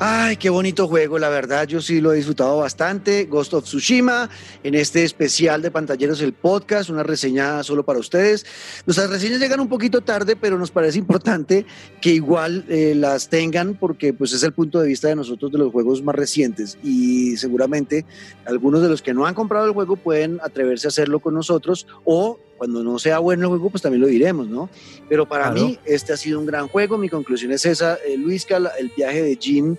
[0.00, 3.26] Ay, qué bonito juego, la verdad, yo sí lo he disfrutado bastante.
[3.26, 4.28] Ghost of Tsushima,
[4.64, 8.44] en este especial de Pantalleros el podcast, una reseña solo para ustedes.
[8.86, 11.64] Nuestras reseñas llegan un poquito tarde, pero nos parece importante
[12.00, 15.58] que igual eh, las tengan porque pues es el punto de vista de nosotros de
[15.58, 18.04] los juegos más recientes y seguramente
[18.46, 21.86] algunos de los que no han comprado el juego pueden atreverse a hacerlo con nosotros
[22.04, 24.68] o cuando no sea bueno el juego, pues también lo diremos, ¿no?
[25.08, 28.46] Pero para mí este ha sido un gran juego, mi conclusión es esa, eh, Luis,
[28.78, 29.78] el viaje de Jin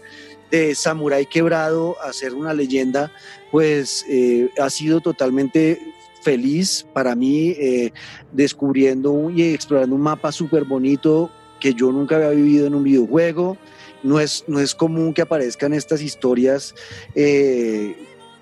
[0.51, 3.11] de Samurai Quebrado a ser una leyenda,
[3.51, 5.79] pues eh, ha sido totalmente
[6.21, 7.91] feliz para mí eh,
[8.31, 13.57] descubriendo y explorando un mapa súper bonito que yo nunca había vivido en un videojuego.
[14.03, 16.75] No es, no es común que aparezcan estas historias
[17.15, 17.95] eh,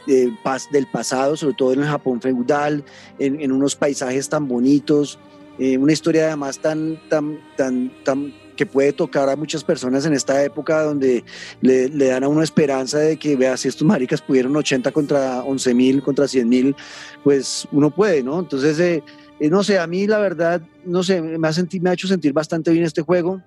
[0.05, 2.83] del pasado, sobre todo en el Japón feudal,
[3.19, 5.19] en, unos paisajes tan bonitos,
[5.57, 10.43] una historia además tan, tan, tan, tan que puede tocar a muchas personas en esta
[10.43, 11.23] época donde
[11.61, 15.73] le, dan a uno esperanza de que, vea, si estos maricas pudieron 80 contra 11
[15.73, 16.75] mil, contra 100 mil,
[17.23, 18.39] pues uno puede, ¿no?
[18.39, 19.03] Entonces, eh,
[19.39, 21.51] eh, no sé, a mí la verdad, no sé, me ha,
[21.81, 23.41] me ha hecho sentir bastante bien este juego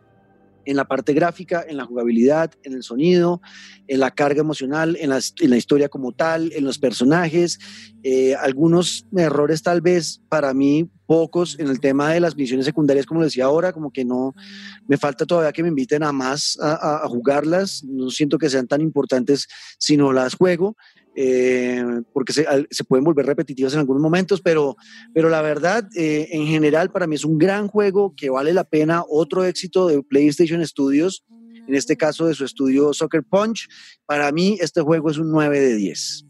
[0.66, 3.40] en la parte gráfica, en la jugabilidad, en el sonido,
[3.86, 7.58] en la carga emocional, en la, historia como tal, en los personajes.
[8.02, 13.06] Eh, algunos errores tal vez para mí pocos en el tema de las misiones secundarias,
[13.06, 14.34] como decía ahora, como que no,
[14.88, 18.66] me falta todavía que me inviten a más a, a jugarlas, no siento que sean
[18.66, 19.46] tan importantes
[19.78, 20.76] si no las juego,
[21.18, 24.76] eh, porque se, pueden volver repetitivas en algunos momentos, pero,
[25.14, 28.64] pero la verdad, eh, en general, para mí es un gran juego que vale la
[28.64, 29.02] pena.
[29.08, 31.24] Otro éxito de PlayStation Studios,
[31.66, 33.66] en este caso de su estudio Soccer Punch.
[34.04, 36.26] Para mí, este juego es un 9 de 10.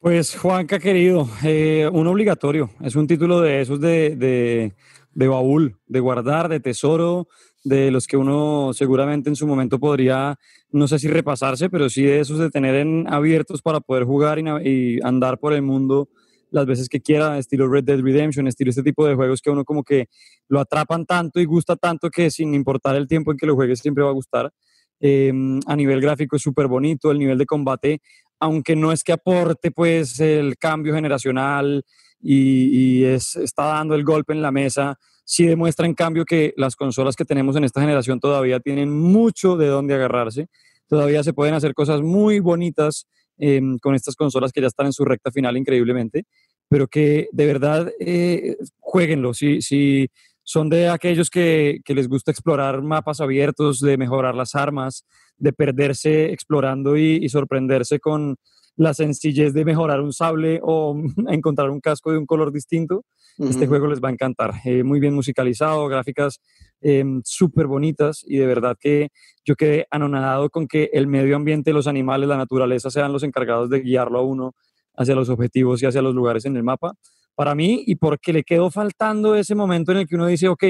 [0.00, 4.72] Pues Juanca querido, eh, un obligatorio, es un título de esos de,
[5.18, 7.26] de baúl, de guardar, de tesoro,
[7.64, 10.38] de los que uno seguramente en su momento podría,
[10.70, 14.38] no sé si repasarse, pero sí de esos de tener en abiertos para poder jugar
[14.38, 16.08] y, andar por el mundo
[16.52, 19.64] las veces que quiera, estilo Red Dead Redemption, estilo este tipo de juegos que uno
[19.64, 20.06] como que
[20.46, 23.80] lo atrapan tanto y gusta tanto que sin importar el tiempo en que lo juegues
[23.80, 24.52] siempre va a gustar.
[25.00, 28.00] Em, a nivel gráfico es súper bonito, el nivel de combate,
[28.40, 31.84] aunque no es que aporte pues el cambio generacional
[32.20, 36.74] y, es, está dando el golpe en la mesa, sí demuestra en cambio que las
[36.74, 40.48] consolas que tenemos en esta generación todavía tienen mucho de dónde agarrarse.
[40.88, 44.92] Todavía se pueden hacer cosas muy bonitas em, con estas consolas que ya están en
[44.92, 46.24] su recta final increíblemente,
[46.68, 49.34] pero que de verdad eh, jueguenlo.
[49.34, 50.08] Si, si
[50.48, 55.04] son de aquellos que, que, les gusta explorar mapas abiertos, de mejorar las armas,
[55.36, 58.36] de perderse explorando y, y sorprenderse con
[58.74, 60.96] la sencillez de mejorar un sable o
[61.28, 63.04] encontrar un casco de un color distinto,
[63.38, 64.54] este juego les va a encantar.
[64.64, 66.40] Eh, muy bien musicalizado, gráficas
[66.80, 69.10] eh, súper bonitas y de verdad que
[69.44, 73.68] yo quedé anonadado con que el medio ambiente, los animales, la naturaleza sean los encargados
[73.68, 74.54] de guiarlo a uno
[74.96, 76.94] hacia los objetivos y hacia los lugares en el mapa.
[77.38, 80.64] Para mí, y porque le quedó faltando ese momento en el que uno dice, ok,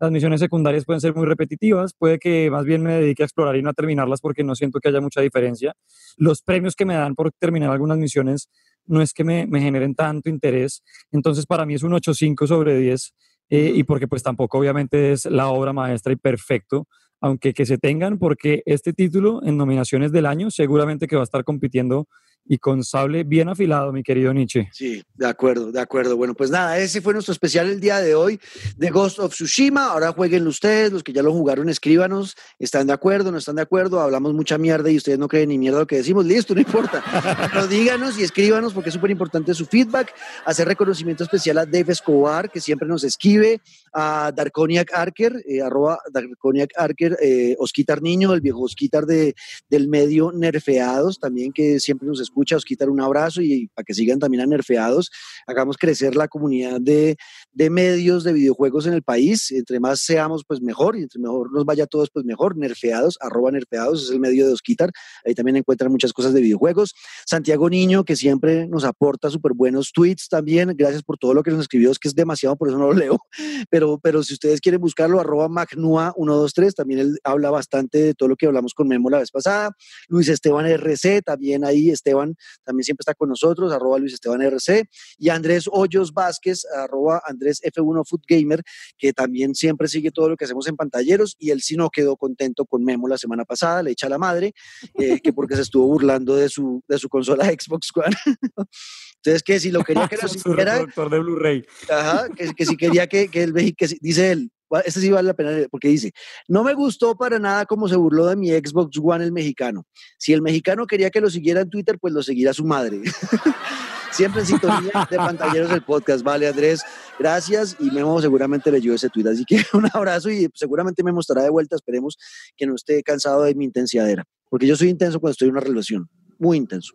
[0.00, 3.54] las misiones secundarias pueden ser muy repetitivas, puede que más bien me dedique a explorar
[3.54, 5.74] y no a terminarlas porque no siento que haya mucha diferencia.
[6.16, 8.50] Los premios que me dan por terminar algunas misiones
[8.84, 10.82] no es que me, me generen tanto interés.
[11.12, 13.14] Entonces, para mí es un 8.5 sobre 10
[13.50, 16.88] eh, y porque pues tampoco obviamente es la obra maestra y perfecto,
[17.20, 21.30] aunque que se tengan porque este título en nominaciones del año seguramente que va a
[21.30, 22.08] estar compitiendo
[22.48, 24.68] y con sable bien afilado, mi querido Nietzsche.
[24.72, 26.16] Sí, de acuerdo, de acuerdo.
[26.16, 28.40] Bueno, pues nada, ese fue nuestro especial el día de hoy
[28.76, 29.88] de Ghost of Tsushima.
[29.88, 32.36] Ahora jueguen ustedes, los que ya lo jugaron, escríbanos.
[32.58, 33.30] ¿Están de acuerdo?
[33.30, 34.00] ¿No están de acuerdo?
[34.00, 36.24] Hablamos mucha mierda y ustedes no creen ni mierda lo que decimos.
[36.24, 37.04] Listo, no importa.
[37.52, 40.14] Pero díganos y escríbanos porque es súper importante su feedback.
[40.46, 43.60] Hacer reconocimiento especial a Dave Escobar, que siempre nos escribe,
[43.92, 49.34] a Darkoniac Arker, eh, arroba Darkoniac Arker, eh, Osquitar Niño, el viejo Osquitar de,
[49.68, 53.84] del medio Nerfeados, también que siempre nos escucha escucha, os quitar un abrazo y para
[53.84, 55.10] que sigan también a nerfeados,
[55.46, 57.16] hagamos crecer la comunidad de,
[57.52, 59.50] de medios de videojuegos en el país.
[59.50, 62.56] Entre más seamos, pues mejor, y entre mejor nos vaya a todos, pues mejor.
[62.56, 64.90] Nerfeados, arroba nerfeados, es el medio de Osquitar.
[65.24, 66.94] Ahí también encuentran muchas cosas de videojuegos.
[67.26, 70.74] Santiago Niño, que siempre nos aporta súper buenos tweets también.
[70.76, 72.94] Gracias por todo lo que nos escribió, es que es demasiado, por eso no lo
[72.94, 73.18] leo.
[73.70, 78.36] Pero, pero si ustedes quieren buscarlo, arroba Magnua123, también él habla bastante de todo lo
[78.36, 79.70] que hablamos con Memo la vez pasada.
[80.08, 82.34] Luis Esteban RC, también ahí Esteban
[82.64, 84.88] también siempre está con nosotros, arroba Luis Esteban RC,
[85.18, 88.62] y Andrés Hoyos Vázquez, arroba Andrés F1 Food Gamer,
[88.96, 92.16] que también siempre sigue todo lo que hacemos en pantalleros, y él sí no quedó
[92.16, 94.52] contento con Memo la semana pasada, le echa la madre,
[94.98, 98.16] eh, que porque se estuvo burlando de su, de su consola Xbox One.
[99.16, 100.78] Entonces, que si lo quería que lo siguiera.
[100.78, 101.64] de Blu-ray.
[101.90, 104.50] Ajá, que, si quería que, que él, que dice él,
[104.84, 106.12] este sí vale la pena porque dice,
[106.46, 109.86] no me gustó para nada cómo se burló de mi Xbox One el mexicano.
[110.18, 113.00] Si el mexicano quería que lo siguiera en Twitter, pues lo seguirá su madre.
[114.10, 116.22] Siempre en sintonía de pantalleros del podcast.
[116.22, 116.82] Vale, Andrés,
[117.18, 117.76] gracias.
[117.78, 119.28] Y Memo seguramente leyó ese tweet.
[119.28, 121.76] Así que un abrazo y seguramente me mostrará de vuelta.
[121.76, 122.16] Esperemos
[122.56, 124.08] que no esté cansado de mi intensidad.
[124.48, 126.08] Porque yo soy intenso cuando estoy en una relación.
[126.38, 126.94] Muy intenso.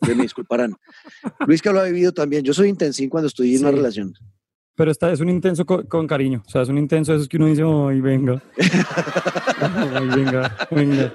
[0.00, 0.74] me disculparán.
[1.46, 2.42] Luis que lo ha vivido también.
[2.42, 4.14] Yo soy intensín cuando estoy en una relación.
[4.74, 6.42] Pero esta es un intenso con, cariño.
[6.46, 8.42] O sea, es un intenso, eso es que uno dice, ay, venga.
[9.60, 11.12] ay, venga, venga.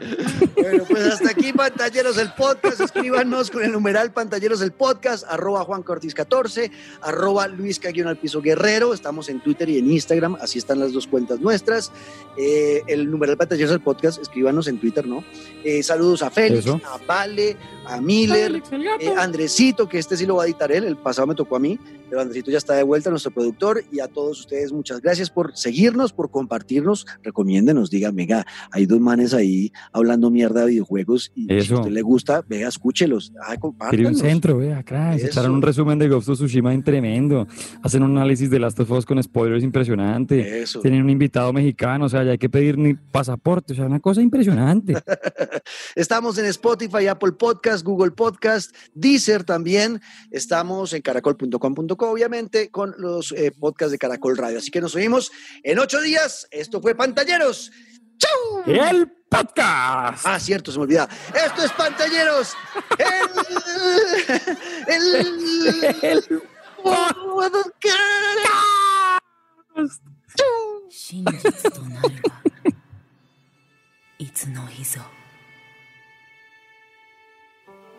[0.55, 2.81] Bueno, pues hasta aquí, pantalleros el podcast.
[2.81, 6.69] Escríbanos con el numeral pantalleros el podcast, arroba Juan Cortés 14,
[7.01, 8.93] arroba Luis Caguión al piso guerrero.
[8.93, 11.91] Estamos en Twitter y en Instagram, así están las dos cuentas nuestras.
[12.37, 15.23] Eh, el numeral pantalleros del podcast, escríbanos en Twitter, ¿no?
[15.63, 18.61] Eh, saludos a Félix, a Vale, a Miller,
[18.99, 21.59] eh, Andresito, que este sí lo va a editar él, el pasado me tocó a
[21.59, 21.79] mí,
[22.09, 25.55] pero Andresito ya está de vuelta, nuestro productor, y a todos ustedes muchas gracias por
[25.55, 31.47] seguirnos, por compartirnos, recomiéndenos, digan, venga, hay dos manes ahí hablando mierda de videojuegos y
[31.61, 35.61] si a usted le gusta, venga, escúchelos, ah, un centro, vea, acá, se echaron un
[35.61, 37.47] resumen de Ghost of Tsushima en tremendo,
[37.81, 42.09] hacen un análisis de Last of Us con spoilers impresionante, tienen un invitado mexicano, o
[42.09, 44.95] sea, ya hay que pedir ni pasaporte, o sea, una cosa impresionante.
[45.95, 50.00] Estamos en Spotify, Apple Podcast, Google Podcast, Deezer también,
[50.30, 54.58] estamos en caracol.com.co, obviamente, con los eh, podcasts de Caracol Radio.
[54.58, 55.30] Así que nos oímos
[55.62, 56.46] en ocho días.
[56.50, 57.70] Esto fue Pantalleros.
[58.18, 58.62] ¡Chau!
[58.66, 60.26] El podcast.
[60.26, 61.12] Ah, cierto, se me olvidaba.
[61.34, 62.54] Esto es Pantalleros.
[64.88, 66.42] el, el, el
[66.82, 67.92] podcast.
[70.94, 72.12] 真実となるは
[74.18, 75.00] いつの日ぞ